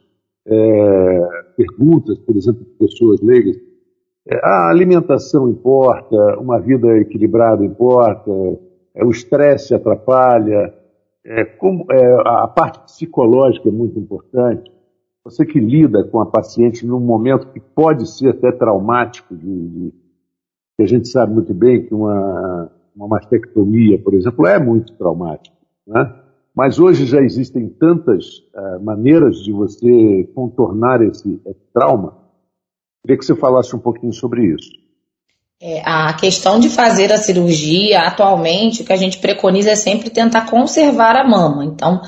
é, 0.46 1.20
perguntas, 1.56 2.18
por 2.20 2.36
exemplo, 2.36 2.66
de 2.66 2.72
pessoas 2.72 3.22
leigas. 3.22 3.56
É, 4.28 4.36
a 4.44 4.70
alimentação 4.70 5.50
importa, 5.50 6.16
uma 6.40 6.60
vida 6.60 6.98
equilibrada 6.98 7.64
importa, 7.64 8.32
é, 8.94 9.06
o 9.06 9.10
estresse 9.10 9.74
atrapalha, 9.74 10.74
é, 11.26 11.46
como, 11.46 11.86
a 12.26 12.48
parte 12.48 12.80
psicológica 12.86 13.70
é 13.70 13.72
muito 13.72 13.98
importante. 13.98 14.70
Você 15.24 15.46
que 15.46 15.60
lida 15.60 16.04
com 16.04 16.20
a 16.20 16.26
paciente 16.26 16.86
num 16.86 17.00
momento 17.00 17.52
que 17.52 17.60
pode 17.60 18.10
ser 18.10 18.30
até 18.30 18.52
traumático, 18.52 19.36
de, 19.36 19.68
de, 19.68 19.94
que 20.76 20.84
a 20.84 20.88
gente 20.88 21.08
sabe 21.08 21.34
muito 21.34 21.54
bem 21.54 21.86
que 21.86 21.94
uma, 21.94 22.72
uma 22.96 23.08
mastectomia, 23.08 24.02
por 24.02 24.16
exemplo, 24.16 24.48
é 24.48 24.60
muito 24.60 24.94
traumático. 24.94 25.56
Né? 25.86 26.12
Mas 26.56 26.80
hoje 26.80 27.06
já 27.06 27.22
existem 27.22 27.70
tantas 27.70 28.26
uh, 28.56 28.84
maneiras 28.84 29.38
de 29.44 29.52
você 29.52 30.30
contornar 30.34 31.02
esse, 31.02 31.40
esse, 31.46 31.62
trauma. 31.74 32.18
Queria 33.04 33.18
que 33.18 33.26
você 33.26 33.36
falasse 33.36 33.76
um 33.76 33.80
pouquinho 33.80 34.14
sobre 34.14 34.54
isso. 34.54 34.70
É, 35.62 35.82
a 35.86 36.14
questão 36.14 36.60
de 36.60 36.70
fazer 36.70 37.12
a 37.12 37.18
cirurgia, 37.18 38.02
atualmente, 38.02 38.82
o 38.82 38.86
que 38.86 38.92
a 38.92 38.98
gente 38.98 39.20
preconiza 39.20 39.70
é 39.70 39.76
sempre 39.76 40.10
tentar 40.10 40.50
conservar 40.50 41.16
a 41.16 41.28
mama. 41.28 41.64
Então, 41.64 42.02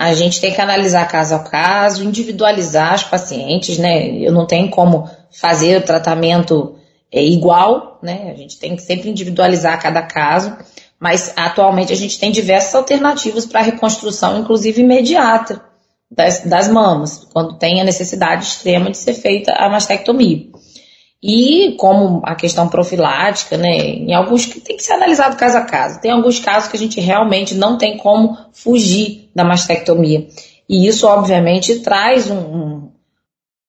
a 0.00 0.14
gente 0.14 0.40
tem 0.40 0.50
que 0.50 0.60
analisar 0.62 1.06
caso 1.06 1.34
a 1.34 1.40
caso, 1.40 2.02
individualizar 2.02 2.94
os 2.94 3.04
pacientes, 3.04 3.76
né? 3.76 4.08
Eu 4.08 4.32
não 4.32 4.46
tenho 4.46 4.70
como 4.70 5.06
fazer 5.30 5.76
o 5.76 5.84
tratamento 5.84 6.74
é, 7.12 7.22
igual, 7.22 7.98
né? 8.02 8.30
A 8.32 8.34
gente 8.34 8.58
tem 8.58 8.74
que 8.74 8.80
sempre 8.80 9.10
individualizar 9.10 9.78
cada 9.78 10.00
caso. 10.00 10.56
Mas 10.98 11.34
atualmente 11.36 11.92
a 11.92 11.96
gente 11.96 12.18
tem 12.18 12.32
diversas 12.32 12.74
alternativas 12.74 13.44
para 13.44 13.60
reconstrução, 13.60 14.38
inclusive 14.38 14.80
imediata, 14.80 15.62
das, 16.10 16.40
das 16.46 16.66
mamas, 16.68 17.28
quando 17.30 17.58
tem 17.58 17.78
a 17.82 17.84
necessidade 17.84 18.44
extrema 18.44 18.90
de 18.90 18.96
ser 18.96 19.12
feita 19.12 19.52
a 19.52 19.68
mastectomia. 19.68 20.46
E 21.22 21.76
como 21.78 22.22
a 22.24 22.34
questão 22.34 22.68
profilática, 22.68 23.58
né, 23.58 23.76
em 23.76 24.14
alguns 24.14 24.46
tem 24.46 24.78
que 24.78 24.82
ser 24.82 24.94
analisado 24.94 25.36
caso 25.36 25.58
a 25.58 25.62
caso. 25.62 26.00
Tem 26.00 26.10
alguns 26.10 26.38
casos 26.38 26.70
que 26.70 26.76
a 26.78 26.80
gente 26.80 26.98
realmente 27.00 27.54
não 27.54 27.76
tem 27.76 27.98
como 27.98 28.38
fugir 28.50 29.19
da 29.34 29.44
mastectomia. 29.44 30.26
E 30.68 30.86
isso, 30.86 31.06
obviamente, 31.06 31.80
traz 31.80 32.30
um, 32.30 32.38
um, 32.38 32.92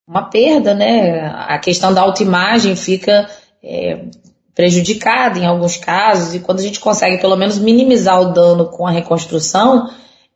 uma 0.07 0.29
perda, 0.29 0.73
né? 0.73 1.27
A 1.47 1.57
questão 1.59 1.93
da 1.93 2.01
autoimagem 2.01 2.75
fica 2.75 3.29
é, 3.63 4.05
prejudicada 4.53 5.39
em 5.39 5.45
alguns 5.45 5.77
casos, 5.77 6.35
e 6.35 6.39
quando 6.39 6.59
a 6.59 6.63
gente 6.63 6.79
consegue 6.79 7.17
pelo 7.19 7.35
menos 7.35 7.57
minimizar 7.57 8.21
o 8.21 8.33
dano 8.33 8.65
com 8.65 8.85
a 8.85 8.91
reconstrução, 8.91 9.89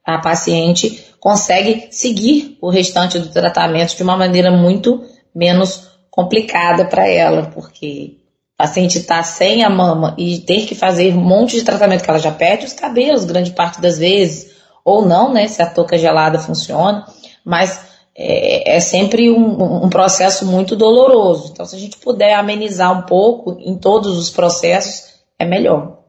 a 0.04 0.18
paciente 0.20 1.06
consegue 1.20 1.88
seguir 1.92 2.58
o 2.62 2.70
restante 2.70 3.20
do 3.20 3.30
tratamento 3.30 3.96
de 3.96 4.04
uma 4.04 4.16
maneira 4.16 4.52
muito 4.52 5.04
menos 5.34 5.90
complicada 6.10 6.86
para 6.86 7.08
ela, 7.08 7.52
porque 7.54 8.18
paciente 8.58 9.00
está 9.00 9.22
sem 9.22 9.64
a 9.64 9.70
mama 9.70 10.16
e 10.18 10.40
ter 10.40 10.66
que 10.66 10.76
fazer 10.76 11.14
um 11.14 11.22
monte 11.22 11.58
de 11.58 11.64
tratamento 11.64 12.04
que 12.04 12.10
ela 12.10 12.20
já 12.20 12.32
perde 12.32 12.66
os 12.66 12.74
cabelos, 12.74 13.26
grande 13.26 13.52
parte 13.52 13.82
das 13.82 13.98
vezes, 13.98 14.55
ou 14.86 15.04
não, 15.04 15.34
né, 15.34 15.48
se 15.48 15.64
a 15.64 15.70
touca 15.70 15.98
gelada 15.98 16.38
funciona, 16.38 17.04
mas 17.44 17.96
é, 18.16 18.78
é 18.78 18.80
sempre 18.80 19.32
um, 19.32 19.86
um, 19.86 19.90
processo 19.90 20.46
muito 20.46 20.76
doloroso. 20.76 21.52
Então, 21.52 21.66
se 21.66 21.76
a 21.76 21.80
gente 21.80 21.98
puder 21.98 22.36
amenizar 22.36 22.98
um 22.98 23.02
pouco 23.02 23.58
em 23.60 23.78
todos 23.78 24.18
os 24.18 24.30
processos, 24.30 25.26
é 25.40 25.46
melhor. 25.46 26.04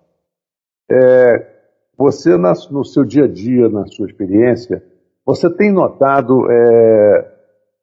É, 0.91 1.57
você, 1.97 2.37
na, 2.37 2.53
no 2.71 2.85
seu 2.85 3.03
dia 3.03 3.25
a 3.25 3.29
dia, 3.29 3.69
na 3.69 3.87
sua 3.87 4.07
experiência, 4.07 4.85
você 5.25 5.51
tem 5.51 5.73
notado 5.73 6.47
é, 6.51 7.33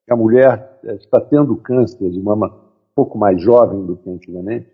que 0.05 0.13
a 0.13 0.15
mulher 0.15 0.79
é, 0.85 0.93
está 0.93 1.19
tendo 1.19 1.57
câncer 1.57 2.09
de 2.09 2.21
mama 2.21 2.47
um 2.47 2.95
pouco 2.95 3.17
mais 3.17 3.41
jovem 3.41 3.83
do 3.85 3.97
que 3.97 4.09
antigamente? 4.09 4.71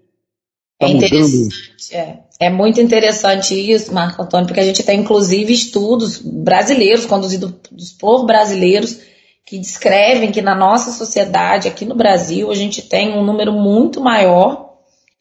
Está 0.81 0.87
é 0.87 0.91
interessante, 0.91 1.55
é. 1.91 2.19
é. 2.39 2.49
muito 2.49 2.79
interessante 2.79 3.53
isso, 3.53 3.93
Marco 3.93 4.21
Antônio, 4.21 4.47
porque 4.47 4.61
a 4.61 4.65
gente 4.65 4.81
tem 4.81 5.01
inclusive 5.01 5.51
estudos 5.51 6.19
brasileiros, 6.19 7.05
conduzidos 7.05 7.53
por 7.99 8.25
brasileiros, 8.25 8.97
que 9.45 9.59
descrevem 9.59 10.31
que 10.31 10.41
na 10.41 10.55
nossa 10.55 10.91
sociedade, 10.91 11.67
aqui 11.67 11.83
no 11.83 11.95
Brasil, 11.95 12.49
a 12.49 12.55
gente 12.55 12.81
tem 12.81 13.11
um 13.11 13.25
número 13.25 13.51
muito 13.51 13.99
maior 13.99 14.69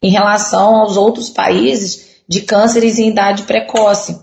em 0.01 0.09
relação 0.09 0.77
aos 0.77 0.95
outros 0.95 1.29
países 1.29 2.21
de 2.25 2.41
cânceres 2.41 2.97
em 2.97 3.09
idade 3.09 3.43
precoce. 3.43 4.17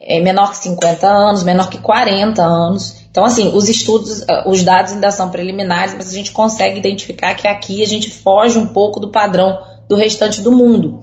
É 0.00 0.20
menor 0.20 0.50
que 0.50 0.58
50 0.58 1.06
anos, 1.08 1.42
menor 1.42 1.68
que 1.68 1.78
40 1.78 2.42
anos. 2.42 2.94
Então, 3.10 3.24
assim, 3.24 3.50
os 3.54 3.68
estudos, 3.68 4.22
ah, 4.28 4.44
os 4.46 4.62
dados 4.62 4.92
ainda 4.92 5.10
são 5.10 5.30
preliminares, 5.30 5.94
mas 5.94 6.10
a 6.10 6.14
gente 6.14 6.30
consegue 6.30 6.78
identificar 6.78 7.34
que 7.34 7.48
aqui 7.48 7.82
a 7.82 7.86
gente 7.86 8.10
foge 8.10 8.58
um 8.58 8.66
pouco 8.66 9.00
do 9.00 9.10
padrão 9.10 9.73
do 9.88 9.96
restante 9.96 10.40
do 10.40 10.52
mundo. 10.52 11.00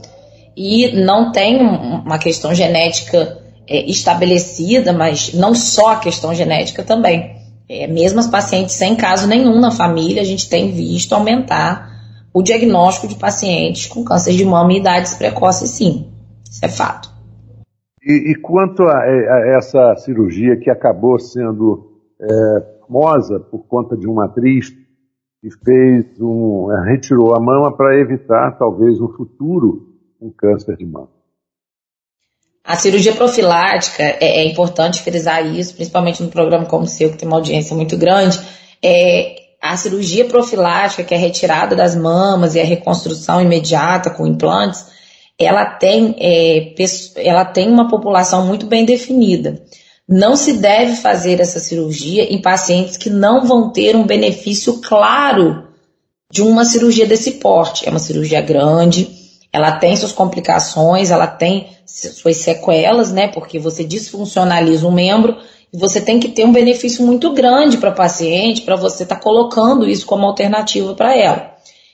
E 0.56 0.91
não 1.04 1.32
tem 1.32 1.62
uma 1.62 2.17
questão 2.17 2.54
genética 2.54 3.38
é, 3.67 3.89
estabelecida, 3.89 4.91
mas 4.91 5.34
não 5.34 5.56
só 5.56 5.94
a 5.94 6.00
questão 6.00 6.34
genética 6.34 6.84
também. 6.84 7.36
É, 7.70 7.88
mesmo 7.88 8.20
as 8.20 8.28
pacientes 8.28 8.76
sem 8.76 8.96
caso 8.96 9.28
nenhum 9.28 9.60
na 9.60 9.72
família, 9.72 10.22
a 10.22 10.26
gente 10.26 10.50
tem 10.50 10.72
visto 10.72 11.13
aumentar 11.13 11.89
o 12.34 12.41
diagnóstico 12.41 13.08
de 13.08 13.15
pacientes 13.15 13.88
com 13.88 14.04
câncer 14.04 14.34
de 14.34 14.46
mama 14.46 14.74
em 14.74 14.78
idades 14.78 15.13
precoces, 15.13 15.70
sim. 15.70 16.08
Isso 16.50 16.65
é 16.65 16.67
fato. 16.67 17.10
E, 18.04 18.32
e 18.32 18.36
quanto 18.36 18.84
a, 18.84 18.98
a, 18.98 19.58
essa 19.58 19.96
cirurgia 19.98 20.58
que 20.58 20.70
acabou 20.70 21.20
sendo 21.20 21.91
é, 22.22 22.82
famosa 22.82 23.39
por 23.39 23.65
conta 23.67 23.96
de 23.96 24.08
uma 24.08 24.26
atriz 24.26 24.74
que 25.42 25.50
fez 25.66 26.06
um, 26.22 26.72
é, 26.72 26.92
retirou 26.92 27.36
a 27.36 27.40
mama 27.40 27.76
para 27.76 28.00
evitar 28.00 28.58
talvez 28.60 29.00
no 29.00 29.12
futuro 29.12 29.88
um 30.22 30.30
câncer 30.30 30.78
de 30.78 30.86
mama. 30.86 31.10
A 32.64 32.76
cirurgia 32.76 33.16
profilática, 33.16 34.04
é, 34.04 34.42
é, 34.42 34.46
importante 34.46 35.02
frisar 35.02 35.44
isso, 35.44 35.74
principalmente 35.74 36.22
no 36.22 36.30
programa 36.30 36.68
como 36.68 36.84
o 36.84 36.88
seu, 36.88 37.10
que 37.10 37.18
tem 37.18 37.28
uma 37.28 37.38
audiência 37.38 37.76
muito 37.76 37.98
grande, 37.98 38.40
é, 38.84 39.36
a 39.60 39.76
cirurgia 39.76 40.26
profilática, 40.26 41.04
que 41.04 41.14
é 41.14 41.18
retirada 41.18 41.76
das 41.76 41.96
mamas 41.96 42.54
e 42.54 42.60
a 42.60 42.64
reconstrução 42.64 43.42
imediata 43.42 44.12
com 44.12 44.28
implantes, 44.28 44.86
ela 45.40 45.66
tem, 45.66 46.16
é, 46.20 46.76
ela 47.18 47.46
tem 47.46 47.68
uma 47.68 47.88
população 47.88 48.46
muito 48.46 48.68
bem 48.68 48.86
definida. 48.86 49.64
Não 50.12 50.36
se 50.36 50.54
deve 50.54 50.97
fazer 50.97 51.39
essa 51.39 51.58
cirurgia 51.58 52.24
em 52.24 52.41
pacientes 52.41 52.97
que 52.97 53.10
não 53.10 53.45
vão 53.45 53.69
ter 53.69 53.95
um 53.95 54.06
benefício 54.06 54.82
claro 54.82 55.69
de 56.30 56.41
uma 56.41 56.65
cirurgia 56.65 57.06
desse 57.06 57.32
porte. 57.32 57.88
É 57.88 57.89
uma 57.89 58.00
cirurgia 58.00 58.41
grande, 58.41 59.10
ela 59.54 59.71
tem 59.71 59.95
suas 59.95 60.12
complicações, 60.12 61.12
ela 61.12 61.28
tem 61.28 61.69
suas 61.86 62.38
sequelas, 62.38 63.13
né? 63.13 63.30
Porque 63.30 63.58
você 63.58 63.86
disfuncionaliza 63.86 64.86
um 64.86 64.91
membro 64.91 65.38
e 65.74 65.78
você 65.78 66.02
tem 66.02 66.19
que 66.19 66.28
ter 66.28 66.45
um 66.45 66.52
benefício 66.52 67.06
muito 67.06 67.34
grande 67.34 67.78
para 67.78 67.89
a 67.89 67.93
paciente, 67.93 68.63
para 68.63 68.76
você 68.76 69.04
estar 69.04 69.15
tá 69.15 69.21
colocando 69.21 69.88
isso 69.88 70.06
como 70.06 70.26
alternativa 70.26 70.93
para 70.93 71.17
ela. 71.17 71.51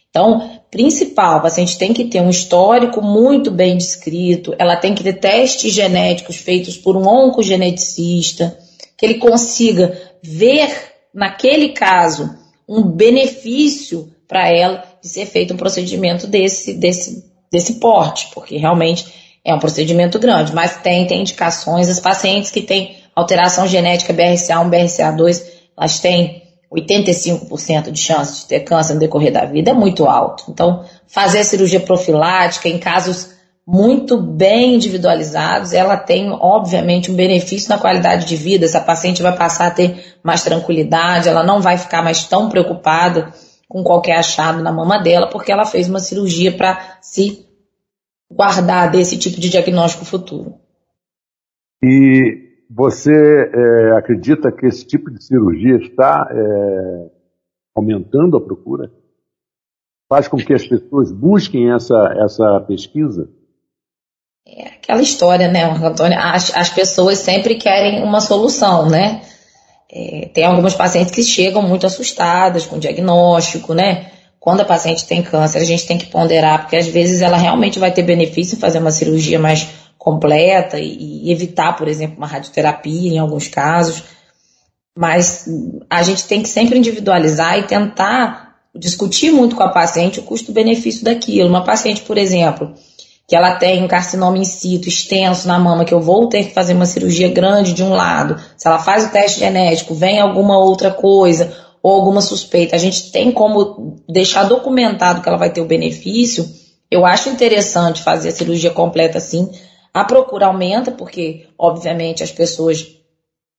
Então, 0.09 0.61
principal, 0.71 1.37
a 1.37 1.41
paciente 1.41 1.77
tem 1.77 1.93
que 1.93 2.05
ter 2.05 2.21
um 2.21 2.29
histórico 2.29 3.01
muito 3.01 3.51
bem 3.51 3.77
descrito, 3.77 4.55
ela 4.57 4.75
tem 4.75 4.95
que 4.95 5.03
ter 5.03 5.13
testes 5.13 5.73
genéticos 5.73 6.37
feitos 6.37 6.77
por 6.77 6.95
um 6.95 7.07
oncogeneticista, 7.07 8.57
que 8.97 9.05
ele 9.05 9.15
consiga 9.15 9.95
ver 10.23 10.69
naquele 11.13 11.69
caso 11.69 12.35
um 12.67 12.83
benefício 12.83 14.11
para 14.27 14.49
ela 14.49 14.83
de 15.01 15.07
ser 15.07 15.25
feito 15.25 15.53
um 15.53 15.57
procedimento 15.57 16.27
desse, 16.27 16.73
desse, 16.73 17.23
desse 17.51 17.75
porte, 17.75 18.29
porque 18.33 18.57
realmente 18.57 19.05
é 19.45 19.53
um 19.53 19.59
procedimento 19.59 20.19
grande, 20.19 20.53
mas 20.53 20.77
tem, 20.77 21.07
tem 21.07 21.21
indicações. 21.21 21.87
As 21.89 21.99
pacientes 21.99 22.51
que 22.51 22.61
têm 22.61 22.97
alteração 23.15 23.65
genética 23.65 24.13
BRCA1, 24.13 24.69
BRCA2, 24.69 25.43
elas 25.77 25.99
têm 25.99 26.46
85% 26.71 27.91
de 27.91 27.99
chance 27.99 28.41
de 28.41 28.47
ter 28.47 28.59
câncer 28.61 28.93
no 28.93 28.99
decorrer 28.99 29.31
da 29.31 29.45
vida, 29.45 29.71
é 29.71 29.73
muito 29.73 30.05
alto. 30.05 30.45
Então, 30.49 30.83
fazer 31.07 31.43
cirurgia 31.43 31.79
profilática 31.79 32.67
em 32.67 32.77
casos 32.77 33.35
muito 33.65 34.17
bem 34.17 34.75
individualizados, 34.75 35.73
ela 35.73 35.97
tem, 35.97 36.31
obviamente, 36.31 37.11
um 37.11 37.15
benefício 37.15 37.69
na 37.69 37.77
qualidade 37.77 38.25
de 38.25 38.35
vida. 38.37 38.63
Essa 38.63 38.79
paciente 38.79 39.21
vai 39.21 39.35
passar 39.35 39.67
a 39.67 39.71
ter 39.71 40.15
mais 40.23 40.41
tranquilidade, 40.41 41.27
ela 41.27 41.43
não 41.43 41.61
vai 41.61 41.77
ficar 41.77 42.01
mais 42.01 42.23
tão 42.25 42.49
preocupada 42.49 43.33
com 43.67 43.83
qualquer 43.83 44.17
achado 44.17 44.63
na 44.63 44.71
mama 44.71 44.97
dela, 44.97 45.27
porque 45.27 45.51
ela 45.51 45.65
fez 45.65 45.89
uma 45.89 45.99
cirurgia 45.99 46.53
para 46.53 46.97
se 47.01 47.45
guardar 48.31 48.89
desse 48.89 49.17
tipo 49.17 49.39
de 49.39 49.49
diagnóstico 49.49 50.05
futuro. 50.05 50.55
E 51.83 52.46
você 52.69 53.11
é, 53.11 53.97
acredita 53.97 54.51
que 54.51 54.65
esse 54.65 54.85
tipo 54.85 55.09
de 55.09 55.23
cirurgia 55.23 55.77
está 55.77 56.27
é, 56.29 57.09
aumentando 57.75 58.37
a 58.37 58.41
procura, 58.41 58.91
faz 60.09 60.27
com 60.27 60.37
que 60.37 60.53
as 60.53 60.65
pessoas 60.65 61.11
busquem 61.11 61.73
essa, 61.73 61.95
essa 62.23 62.59
pesquisa? 62.67 63.29
É 64.45 64.69
aquela 64.75 65.01
história, 65.01 65.47
né, 65.47 65.63
Antônio? 65.63 66.17
As, 66.19 66.55
as 66.55 66.69
pessoas 66.69 67.19
sempre 67.19 67.55
querem 67.55 68.03
uma 68.03 68.21
solução, 68.21 68.89
né? 68.89 69.21
É, 69.91 70.29
tem 70.33 70.45
algumas 70.45 70.73
pacientes 70.73 71.13
que 71.13 71.23
chegam 71.23 71.61
muito 71.61 71.85
assustadas 71.85 72.65
com 72.65 72.77
o 72.77 72.79
diagnóstico, 72.79 73.73
né? 73.73 74.11
Quando 74.39 74.61
a 74.61 74.65
paciente 74.65 75.07
tem 75.07 75.21
câncer, 75.21 75.59
a 75.59 75.65
gente 75.65 75.85
tem 75.85 75.97
que 75.97 76.05
ponderar, 76.05 76.61
porque 76.61 76.77
às 76.77 76.87
vezes 76.87 77.21
ela 77.21 77.37
realmente 77.37 77.79
vai 77.79 77.91
ter 77.91 78.03
benefício 78.03 78.55
em 78.55 78.59
fazer 78.59 78.79
uma 78.79 78.91
cirurgia 78.91 79.39
mais 79.39 79.67
completa 80.07 80.79
e, 80.79 81.25
e 81.25 81.31
evitar, 81.33 81.75
por 81.75 81.89
exemplo, 81.89 82.15
uma 82.17 82.27
radioterapia 82.27 83.11
em 83.11 83.19
alguns 83.19 83.49
casos. 83.49 84.03
Mas 84.97 85.45
a 85.89 86.01
gente 86.01 86.25
tem 86.25 86.41
que 86.41 86.47
sempre 86.47 86.79
individualizar 86.79 87.59
e 87.59 87.63
tentar 87.63 88.55
discutir 88.73 89.31
muito 89.31 89.53
com 89.53 89.63
a 89.63 89.69
paciente 89.69 90.21
o 90.21 90.23
custo-benefício 90.23 91.03
daquilo. 91.03 91.49
Uma 91.49 91.65
paciente, 91.65 92.03
por 92.03 92.17
exemplo, 92.17 92.73
que 93.27 93.35
ela 93.35 93.55
tem 93.55 93.83
um 93.83 93.87
carcinoma 93.87 94.37
in 94.37 94.45
situ 94.45 94.87
extenso 94.87 95.45
na 95.45 95.59
mama, 95.59 95.83
que 95.83 95.93
eu 95.93 95.99
vou 95.99 96.29
ter 96.29 96.45
que 96.45 96.53
fazer 96.53 96.73
uma 96.73 96.85
cirurgia 96.85 97.27
grande 97.27 97.73
de 97.73 97.83
um 97.83 97.89
lado, 97.89 98.41
se 98.55 98.65
ela 98.65 98.79
faz 98.79 99.07
o 99.07 99.09
teste 99.09 99.39
genético, 99.39 99.93
vem 99.93 100.21
alguma 100.21 100.57
outra 100.57 100.89
coisa 100.89 101.53
ou 101.83 101.91
alguma 101.91 102.21
suspeita, 102.21 102.77
a 102.77 102.79
gente 102.79 103.11
tem 103.11 103.29
como 103.29 103.97
deixar 104.07 104.45
documentado 104.45 105.21
que 105.21 105.27
ela 105.27 105.37
vai 105.37 105.49
ter 105.49 105.59
o 105.59 105.65
benefício, 105.65 106.49
eu 106.89 107.05
acho 107.05 107.29
interessante 107.29 108.01
fazer 108.01 108.29
a 108.29 108.31
cirurgia 108.31 108.71
completa 108.71 109.17
assim. 109.17 109.49
A 109.97 110.03
procura 110.03 110.45
aumenta, 110.45 110.91
porque, 110.91 111.47
obviamente, 111.57 112.21
as 112.21 112.31
pessoas 112.31 112.85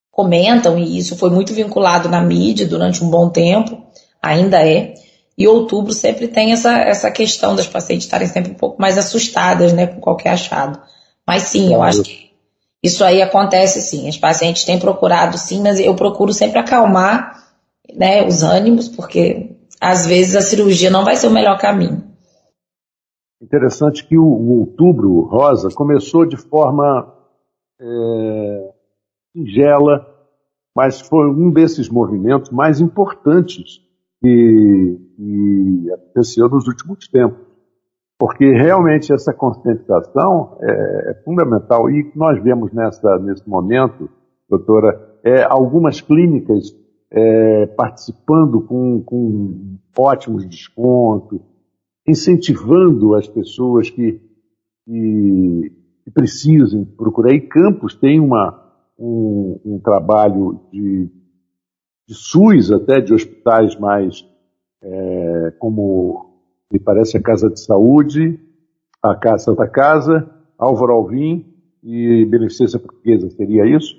comentam, 0.09 0.79
e 0.79 0.97
isso 0.97 1.17
foi 1.17 1.31
muito 1.31 1.53
vinculado 1.53 2.09
na 2.09 2.21
mídia 2.21 2.65
durante 2.65 3.03
um 3.03 3.11
bom 3.11 3.29
tempo, 3.29 3.83
ainda 4.23 4.65
é. 4.65 4.95
E 5.37 5.49
outubro 5.49 5.93
sempre 5.93 6.29
tem 6.29 6.53
essa, 6.53 6.79
essa 6.79 7.11
questão 7.11 7.57
das 7.57 7.67
pacientes 7.67 8.07
estarem 8.07 8.29
sempre 8.29 8.53
um 8.53 8.55
pouco 8.55 8.81
mais 8.81 8.97
assustadas, 8.97 9.73
né, 9.73 9.89
com 9.89 10.01
qualquer 10.01 10.31
achado. 10.31 10.81
Mas 11.27 11.43
sim, 11.43 11.75
eu 11.75 11.83
acho 11.83 12.05
que 12.05 12.31
isso 12.81 13.03
aí 13.03 13.21
acontece 13.21 13.83
sim. 13.83 14.09
As 14.09 14.17
pacientes 14.17 14.63
têm 14.63 14.79
procurado 14.79 15.37
sim, 15.37 15.61
mas 15.61 15.81
eu 15.81 15.97
procuro 15.97 16.33
sempre 16.33 16.61
acalmar, 16.61 17.49
né, 17.93 18.25
os 18.25 18.45
ânimos, 18.45 18.87
porque 18.89 19.57
às 19.81 20.07
vezes 20.07 20.37
a 20.37 20.41
cirurgia 20.41 20.89
não 20.89 21.05
vai 21.05 21.17
ser 21.17 21.27
o 21.27 21.33
melhor 21.33 21.59
caminho. 21.59 22.08
Interessante 23.41 24.07
que 24.07 24.19
o, 24.19 24.25
o 24.25 24.61
outubro 24.61 25.21
rosa 25.23 25.69
começou 25.75 26.27
de 26.27 26.37
forma 26.37 27.15
é, 27.81 28.71
singela, 29.33 30.07
mas 30.75 31.01
foi 31.01 31.29
um 31.31 31.51
desses 31.51 31.89
movimentos 31.89 32.51
mais 32.51 32.81
importantes 32.81 33.81
que, 34.21 34.99
que 35.17 35.93
aconteceu 35.93 36.49
nos 36.49 36.67
últimos 36.67 37.07
tempos. 37.09 37.47
Porque 38.19 38.45
realmente 38.53 39.13
essa 39.13 39.33
conscientização 39.33 40.59
é, 40.61 41.11
é 41.11 41.15
fundamental. 41.25 41.89
E 41.89 42.11
nós 42.17 42.43
vemos 42.43 42.73
nessa, 42.73 43.17
nesse 43.21 43.49
momento, 43.49 44.11
doutora, 44.49 45.21
é, 45.23 45.45
algumas 45.45 46.01
clínicas 46.01 46.75
é, 47.11 47.67
participando 47.67 48.61
com, 48.63 49.01
com 49.03 49.79
ótimos 49.97 50.45
descontos, 50.45 51.41
incentivando 52.09 53.15
as 53.15 53.29
pessoas 53.29 53.91
que, 53.91 54.21
que, 54.85 55.73
que 56.05 56.11
precisem 56.11 56.85
procurar. 56.85 57.33
E 57.35 57.41
Campos 57.41 57.95
tem 57.95 58.19
uma, 58.19 58.73
um, 58.99 59.61
um 59.65 59.79
trabalho 59.79 60.61
de 60.73 61.11
de 62.09 62.15
SUS, 62.15 62.73
até 62.73 63.03
de 63.03 63.13
hospitais 63.13 63.79
mais 63.79 64.25
é, 64.83 65.53
como 65.59 66.41
me 66.73 66.79
parece 66.79 67.19
a 67.19 67.23
Casa 67.23 67.51
de 67.51 67.61
Saúde, 67.61 68.41
a 69.03 69.15
Casa 69.15 69.45
Santa 69.45 69.69
Casa, 69.69 70.27
Álvaro 70.59 70.95
Alvim 70.95 71.45
e 71.85 72.25
Beneficência 72.25 72.79
Portuguesa, 72.79 73.29
seria 73.31 73.67
isso? 73.67 73.95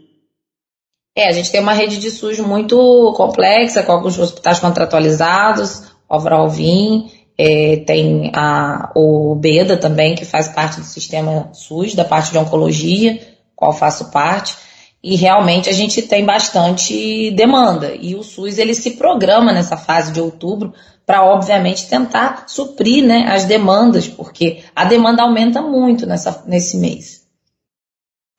É, 1.16 1.28
a 1.28 1.32
gente 1.32 1.52
tem 1.52 1.62
uma 1.62 1.74
rede 1.74 2.00
de 2.00 2.10
SUS 2.10 2.40
muito 2.40 3.14
complexa, 3.16 3.84
com 3.84 3.92
alguns 3.92 4.18
hospitais 4.18 4.60
contratualizados, 4.60 5.94
Álvaro 6.08 6.38
Alvim, 6.38 7.12
é, 7.40 7.78
tem 7.78 8.32
a, 8.36 8.92
o 8.94 9.34
BEDA 9.36 9.78
também, 9.78 10.16
que 10.16 10.26
faz 10.26 10.50
parte 10.50 10.82
do 10.82 10.86
sistema 10.86 11.50
SUS, 11.54 11.96
da 11.96 12.04
parte 12.04 12.32
de 12.32 12.38
oncologia, 12.38 13.18
qual 13.56 13.72
faço 13.72 14.12
parte 14.12 14.58
e 15.02 15.16
realmente 15.16 15.70
a 15.70 15.74
gente 15.74 16.02
tem 16.02 16.26
bastante 16.26 17.32
demanda. 17.32 17.94
E 17.96 18.16
o 18.16 18.24
SUS 18.24 18.58
ele 18.58 18.74
se 18.74 18.98
programa 18.98 19.54
nessa 19.54 19.78
fase 19.78 20.12
de 20.12 20.20
outubro 20.20 20.74
para, 21.06 21.24
obviamente, 21.24 21.90
tentar 21.90 22.44
suprir 22.48 23.06
né, 23.06 23.26
as 23.30 23.46
demandas, 23.46 24.08
porque 24.08 24.60
a 24.76 24.86
demanda 24.86 25.24
aumenta 25.24 25.62
muito 25.62 26.06
nessa, 26.06 26.44
nesse 26.46 26.78
mês. 26.78 27.28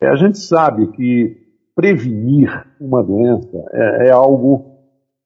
É, 0.03 0.09
a 0.09 0.17
gente 0.17 0.39
sabe 0.39 0.93
que 0.93 1.37
prevenir 1.75 2.49
uma 2.81 3.03
doença 3.03 3.65
é, 3.73 4.09
é 4.09 4.11
algo 4.11 4.80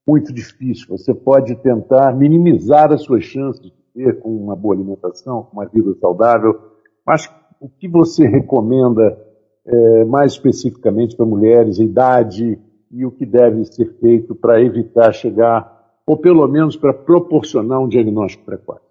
muito 0.06 0.32
difícil. 0.32 0.86
Você 0.88 1.14
pode 1.14 1.54
tentar 1.56 2.14
minimizar 2.14 2.92
as 2.92 3.02
suas 3.02 3.24
chances 3.24 3.60
de 3.60 3.72
ter 3.94 4.18
com 4.20 4.28
uma 4.28 4.54
boa 4.54 4.74
alimentação, 4.74 5.44
com 5.44 5.58
uma 5.58 5.66
vida 5.66 5.94
saudável, 6.00 6.58
mas 7.06 7.30
o 7.60 7.68
que 7.68 7.88
você 7.88 8.26
recomenda 8.26 9.18
é, 9.66 10.04
mais 10.04 10.32
especificamente 10.32 11.16
para 11.16 11.24
mulheres, 11.24 11.78
idade 11.78 12.58
e 12.90 13.06
o 13.06 13.10
que 13.10 13.24
deve 13.24 13.64
ser 13.64 13.96
feito 13.98 14.34
para 14.34 14.60
evitar 14.60 15.12
chegar, 15.12 15.72
ou 16.06 16.16
pelo 16.16 16.46
menos 16.46 16.76
para 16.76 16.92
proporcionar 16.92 17.80
um 17.80 17.88
diagnóstico 17.88 18.44
precoce. 18.44 18.84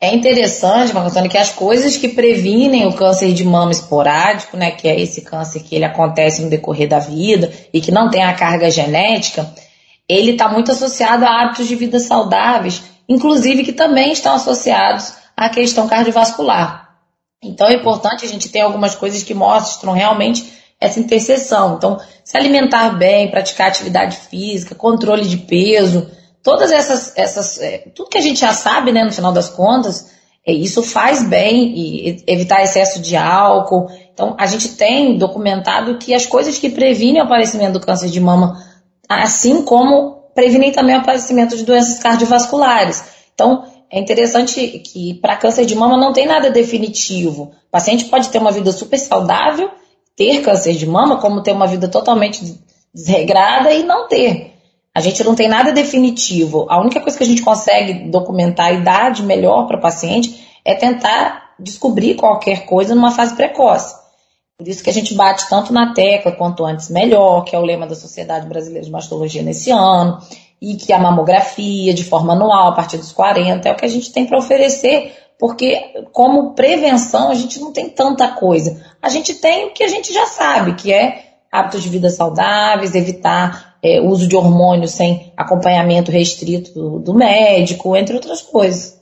É 0.00 0.14
interessante, 0.14 0.92
Marcos 0.92 1.14
que 1.30 1.38
as 1.38 1.50
coisas 1.50 1.96
que 1.96 2.08
previnem 2.08 2.86
o 2.86 2.92
câncer 2.92 3.32
de 3.32 3.42
mama 3.42 3.72
esporádico, 3.72 4.54
né, 4.54 4.70
que 4.70 4.86
é 4.86 5.00
esse 5.00 5.22
câncer 5.22 5.62
que 5.62 5.74
ele 5.74 5.86
acontece 5.86 6.42
no 6.42 6.50
decorrer 6.50 6.86
da 6.88 6.98
vida 6.98 7.50
e 7.72 7.80
que 7.80 7.90
não 7.90 8.10
tem 8.10 8.22
a 8.22 8.34
carga 8.34 8.70
genética, 8.70 9.48
ele 10.08 10.32
está 10.32 10.48
muito 10.48 10.72
associado 10.72 11.24
a 11.24 11.42
hábitos 11.42 11.66
de 11.66 11.74
vida 11.74 11.98
saudáveis, 11.98 12.82
inclusive 13.08 13.64
que 13.64 13.72
também 13.72 14.12
estão 14.12 14.34
associados 14.34 15.14
à 15.36 15.48
questão 15.48 15.88
cardiovascular. 15.88 16.84
Então 17.42 17.66
é 17.66 17.74
importante 17.74 18.24
a 18.24 18.28
gente 18.28 18.48
ter 18.48 18.60
algumas 18.60 18.94
coisas 18.94 19.22
que 19.22 19.34
mostram 19.34 19.92
realmente 19.92 20.52
essa 20.80 21.00
interseção. 21.00 21.76
Então, 21.76 21.98
se 22.24 22.36
alimentar 22.36 22.90
bem, 22.90 23.30
praticar 23.30 23.68
atividade 23.68 24.16
física, 24.16 24.74
controle 24.74 25.26
de 25.26 25.38
peso, 25.38 26.10
todas 26.42 26.70
essas, 26.70 27.16
essas 27.16 27.60
é, 27.60 27.78
tudo 27.94 28.10
que 28.10 28.18
a 28.18 28.22
gente 28.22 28.40
já 28.40 28.52
sabe, 28.52 28.92
né, 28.92 29.04
no 29.04 29.12
final 29.12 29.32
das 29.32 29.48
contas, 29.48 30.12
é, 30.46 30.52
isso 30.52 30.82
faz 30.82 31.26
bem 31.26 31.72
e 31.74 32.22
evitar 32.26 32.62
excesso 32.62 33.00
de 33.00 33.16
álcool. 33.16 33.88
Então, 34.12 34.36
a 34.38 34.46
gente 34.46 34.68
tem 34.76 35.16
documentado 35.16 35.96
que 35.98 36.14
as 36.14 36.26
coisas 36.26 36.58
que 36.58 36.70
previnem 36.70 37.20
o 37.20 37.24
aparecimento 37.24 37.74
do 37.74 37.80
câncer 37.80 38.10
de 38.10 38.20
mama, 38.20 38.62
assim 39.08 39.62
como 39.62 40.24
previnem 40.34 40.72
também 40.72 40.96
o 40.96 40.98
aparecimento 40.98 41.56
de 41.56 41.64
doenças 41.64 41.98
cardiovasculares. 41.98 43.04
Então, 43.34 43.64
é 43.90 44.00
interessante 44.00 44.80
que 44.80 45.14
para 45.14 45.36
câncer 45.36 45.64
de 45.64 45.74
mama 45.74 45.96
não 45.96 46.12
tem 46.12 46.26
nada 46.26 46.50
definitivo. 46.50 47.52
O 47.68 47.70
paciente 47.70 48.06
pode 48.06 48.28
ter 48.28 48.38
uma 48.38 48.50
vida 48.50 48.72
super 48.72 48.98
saudável, 48.98 49.70
ter 50.16 50.42
câncer 50.42 50.74
de 50.74 50.86
mama, 50.86 51.18
como 51.18 51.42
ter 51.42 51.52
uma 51.52 51.66
vida 51.66 51.88
totalmente 51.88 52.58
desregrada 52.92 53.72
e 53.72 53.82
não 53.82 54.08
ter. 54.08 54.52
A 54.94 55.00
gente 55.00 55.22
não 55.24 55.34
tem 55.34 55.48
nada 55.48 55.72
definitivo. 55.72 56.66
A 56.68 56.80
única 56.80 57.00
coisa 57.00 57.16
que 57.18 57.24
a 57.24 57.26
gente 57.26 57.42
consegue 57.42 58.08
documentar 58.10 58.66
a 58.66 58.72
idade 58.72 59.22
melhor 59.22 59.66
para 59.66 59.76
o 59.76 59.80
paciente 59.80 60.44
é 60.64 60.74
tentar 60.74 61.54
descobrir 61.58 62.14
qualquer 62.14 62.64
coisa 62.64 62.94
numa 62.94 63.10
fase 63.10 63.34
precoce. 63.34 64.03
Por 64.56 64.68
isso 64.68 64.84
que 64.84 64.90
a 64.90 64.92
gente 64.92 65.14
bate 65.14 65.48
tanto 65.48 65.72
na 65.72 65.92
tecla 65.92 66.30
quanto 66.32 66.64
antes 66.64 66.88
melhor, 66.88 67.44
que 67.44 67.56
é 67.56 67.58
o 67.58 67.64
lema 67.64 67.86
da 67.86 67.94
Sociedade 67.94 68.48
Brasileira 68.48 68.84
de 68.84 68.92
Mastologia 68.92 69.42
nesse 69.42 69.70
ano 69.70 70.18
e 70.62 70.76
que 70.76 70.92
a 70.92 70.98
mamografia 70.98 71.92
de 71.92 72.04
forma 72.04 72.32
anual, 72.32 72.68
a 72.68 72.74
partir 72.74 72.96
dos 72.96 73.12
40, 73.12 73.68
é 73.68 73.72
o 73.72 73.76
que 73.76 73.84
a 73.84 73.88
gente 73.88 74.12
tem 74.12 74.26
para 74.26 74.38
oferecer, 74.38 75.12
porque 75.38 75.76
como 76.12 76.54
prevenção 76.54 77.30
a 77.30 77.34
gente 77.34 77.60
não 77.60 77.72
tem 77.72 77.90
tanta 77.90 78.28
coisa. 78.28 78.80
A 79.02 79.08
gente 79.08 79.34
tem 79.34 79.66
o 79.66 79.72
que 79.72 79.82
a 79.82 79.88
gente 79.88 80.12
já 80.12 80.26
sabe, 80.26 80.74
que 80.74 80.92
é 80.92 81.34
hábitos 81.50 81.82
de 81.82 81.88
vida 81.88 82.08
saudáveis, 82.08 82.94
evitar 82.94 83.76
é, 83.82 84.00
uso 84.00 84.26
de 84.26 84.36
hormônios 84.36 84.92
sem 84.92 85.32
acompanhamento 85.36 86.10
restrito 86.10 86.72
do, 86.72 86.98
do 87.00 87.14
médico, 87.14 87.94
entre 87.96 88.14
outras 88.14 88.40
coisas. 88.40 88.98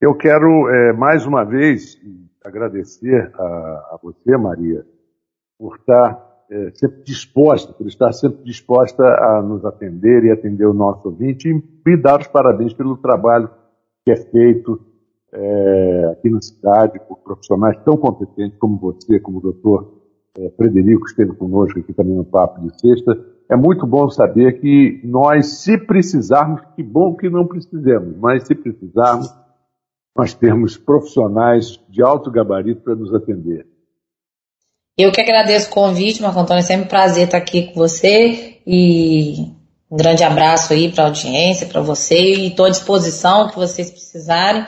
Eu 0.00 0.16
quero, 0.16 0.68
é, 0.68 0.92
mais 0.92 1.26
uma 1.26 1.44
vez, 1.44 1.96
agradecer 2.44 3.32
a, 3.34 3.42
a 3.42 3.98
você, 4.02 4.36
Maria, 4.36 4.84
por 5.58 5.76
estar 5.76 6.44
é, 6.50 6.70
sempre 6.74 7.02
disposta, 7.02 7.72
por 7.72 7.86
estar 7.86 8.12
sempre 8.12 8.44
disposta 8.44 9.02
a 9.02 9.42
nos 9.42 9.64
atender 9.64 10.24
e 10.24 10.30
atender 10.30 10.66
o 10.66 10.74
nosso 10.74 11.08
ouvinte 11.08 11.48
e 11.48 11.96
dar 11.96 12.20
os 12.20 12.26
parabéns 12.26 12.74
pelo 12.74 12.98
trabalho 12.98 13.48
que 14.04 14.12
é 14.12 14.16
feito 14.16 14.78
é, 15.32 16.04
aqui 16.12 16.28
na 16.28 16.42
cidade 16.42 17.00
por 17.08 17.18
profissionais 17.18 17.78
tão 17.84 17.96
competentes 17.96 18.58
como 18.58 18.78
você, 18.78 19.18
como 19.18 19.38
o 19.38 19.40
doutor 19.40 20.02
é, 20.38 20.50
Frederico, 20.50 21.04
que 21.04 21.10
esteve 21.10 21.32
conosco 21.32 21.78
aqui 21.78 21.92
também 21.94 22.14
no 22.14 22.24
Papo 22.24 22.60
de 22.60 22.78
Sexta, 22.78 23.18
é 23.48 23.56
muito 23.56 23.86
bom 23.86 24.08
saber 24.08 24.60
que 24.60 25.00
nós, 25.04 25.62
se 25.62 25.78
precisarmos, 25.78 26.62
que 26.74 26.82
bom 26.82 27.14
que 27.14 27.28
não 27.28 27.46
precisemos, 27.46 28.16
mas 28.18 28.46
se 28.46 28.54
precisarmos, 28.54 29.32
nós 30.16 30.32
temos 30.32 30.76
profissionais 30.76 31.78
de 31.88 32.02
alto 32.02 32.30
gabarito 32.30 32.82
para 32.82 32.94
nos 32.94 33.12
atender. 33.12 33.66
Eu 34.96 35.10
que 35.10 35.20
agradeço 35.20 35.68
o 35.68 35.72
convite, 35.72 36.22
Marco 36.22 36.38
Antônio, 36.38 36.60
é 36.60 36.62
sempre 36.62 36.84
um 36.84 36.88
prazer 36.88 37.24
estar 37.24 37.38
aqui 37.38 37.72
com 37.72 37.74
você 37.74 38.60
e 38.64 39.52
um 39.90 39.96
grande 39.96 40.22
abraço 40.22 40.72
aí 40.72 40.90
para 40.90 41.04
a 41.04 41.06
audiência, 41.08 41.66
para 41.66 41.80
você 41.80 42.16
e 42.16 42.46
estou 42.48 42.66
à 42.66 42.70
disposição 42.70 43.48
que 43.48 43.56
vocês 43.56 43.90
precisarem 43.90 44.64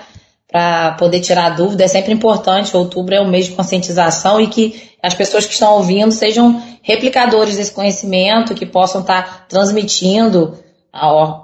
para 0.49 0.93
poder 0.93 1.21
tirar 1.21 1.51
dúvida. 1.51 1.85
É 1.85 1.89
sempre 1.89 2.13
importante, 2.13 2.77
outubro 2.77 3.15
é 3.15 3.21
o 3.21 3.29
mês 3.29 3.47
de 3.47 3.53
conscientização 3.53 4.41
e 4.41 4.49
que 4.49 4.91
as 5.01 5.15
pessoas 5.15 5.47
que 5.47 5.53
estão 5.53 5.75
ouvindo 5.75 6.11
sejam 6.11 6.61
replicadores 6.83 7.57
desse 7.57 7.73
conhecimento, 7.73 8.55
que 8.55 8.67
possam 8.67 9.03
estar 9.03 9.47
transmitindo 9.47 10.59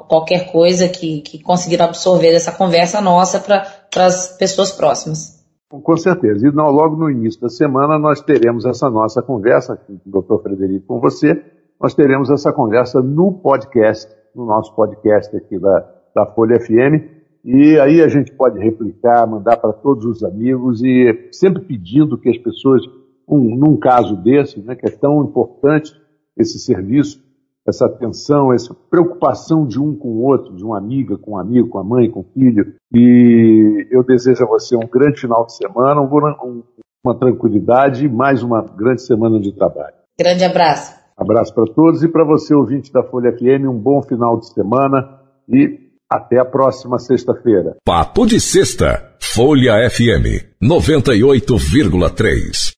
qualquer 0.09 0.51
coisa 0.51 0.89
que, 0.89 1.21
que 1.21 1.39
conseguiram 1.39 1.85
absorver 1.85 2.33
dessa 2.33 2.51
conversa 2.51 3.01
nossa 3.01 3.39
para 3.39 3.82
as 3.97 4.37
pessoas 4.37 4.73
próximas. 4.73 5.43
Com 5.69 5.97
certeza. 5.97 6.47
E 6.47 6.53
não, 6.53 6.71
logo 6.71 6.97
no 6.97 7.11
início 7.11 7.41
da 7.41 7.49
semana 7.49 7.99
nós 7.99 8.21
teremos 8.21 8.67
essa 8.67 8.91
nossa 8.91 9.23
conversa 9.23 9.81
doutor 10.05 10.43
Frederico, 10.43 10.87
com 10.87 11.01
você. 11.01 11.43
Nós 11.81 11.95
teremos 11.95 12.31
essa 12.31 12.53
conversa 12.53 13.01
no 13.01 13.33
podcast, 13.33 14.13
no 14.35 14.45
nosso 14.45 14.75
podcast 14.75 15.35
aqui 15.35 15.59
da, 15.59 15.89
da 16.15 16.27
Folha 16.27 16.61
FM. 16.61 17.23
E 17.45 17.79
aí 17.81 18.03
a 18.03 18.09
gente 18.09 18.33
pode 18.33 18.59
replicar, 18.61 19.27
mandar 19.27 19.57
para 19.57 19.73
todos 19.73 20.05
os 20.05 20.23
amigos 20.23 20.83
e 20.83 21.29
sempre 21.33 21.63
pedindo 21.63 22.19
que 22.19 22.29
as 22.29 22.39
pessoas, 22.39 22.83
um, 23.27 23.57
num 23.57 23.77
caso 23.77 24.15
desse, 24.17 24.61
né, 24.61 24.77
que 24.77 24.87
é 24.87 24.91
tão 24.91 25.25
importante 25.25 25.93
esse 26.37 26.59
serviço, 26.59 27.21
essa 27.67 27.87
atenção, 27.87 28.53
essa 28.53 28.75
preocupação 28.91 29.67
de 29.67 29.81
um 29.81 29.97
com 29.97 30.09
o 30.09 30.23
outro, 30.23 30.55
de 30.55 30.65
uma 30.65 30.79
amiga 30.79 31.17
com 31.17 31.33
um 31.33 31.39
amigo, 31.39 31.69
com 31.69 31.79
a 31.79 31.85
mãe, 31.85 32.11
com 32.11 32.21
o 32.21 32.27
filho. 32.35 32.75
E 32.95 33.87
eu 33.91 34.05
desejo 34.05 34.45
a 34.45 34.49
você 34.49 34.77
um 34.77 34.89
grande 34.89 35.21
final 35.21 35.47
de 35.47 35.57
semana, 35.57 36.01
um, 36.01 36.63
uma 37.05 37.19
tranquilidade 37.19 38.07
e 38.07 38.09
mais 38.09 38.43
uma 38.43 38.63
grande 38.63 39.03
semana 39.03 39.41
de 39.41 39.53
trabalho. 39.53 39.95
Grande 40.19 40.45
abraço. 40.45 41.01
Abraço 41.17 41.55
para 41.55 41.73
todos 41.73 42.03
e 42.03 42.09
para 42.09 42.25
você, 42.25 42.55
ouvinte 42.55 42.93
da 42.93 43.03
Folha 43.03 43.33
FM, 43.33 43.67
um 43.69 43.79
bom 43.79 44.03
final 44.03 44.39
de 44.39 44.53
semana 44.53 45.21
e 45.49 45.81
até 46.11 46.39
a 46.39 46.45
próxima 46.45 46.99
sexta-feira. 46.99 47.77
Papo 47.85 48.27
de 48.27 48.41
Sexta, 48.41 49.15
Folha 49.21 49.89
FM 49.89 50.45
98,3. 50.63 52.72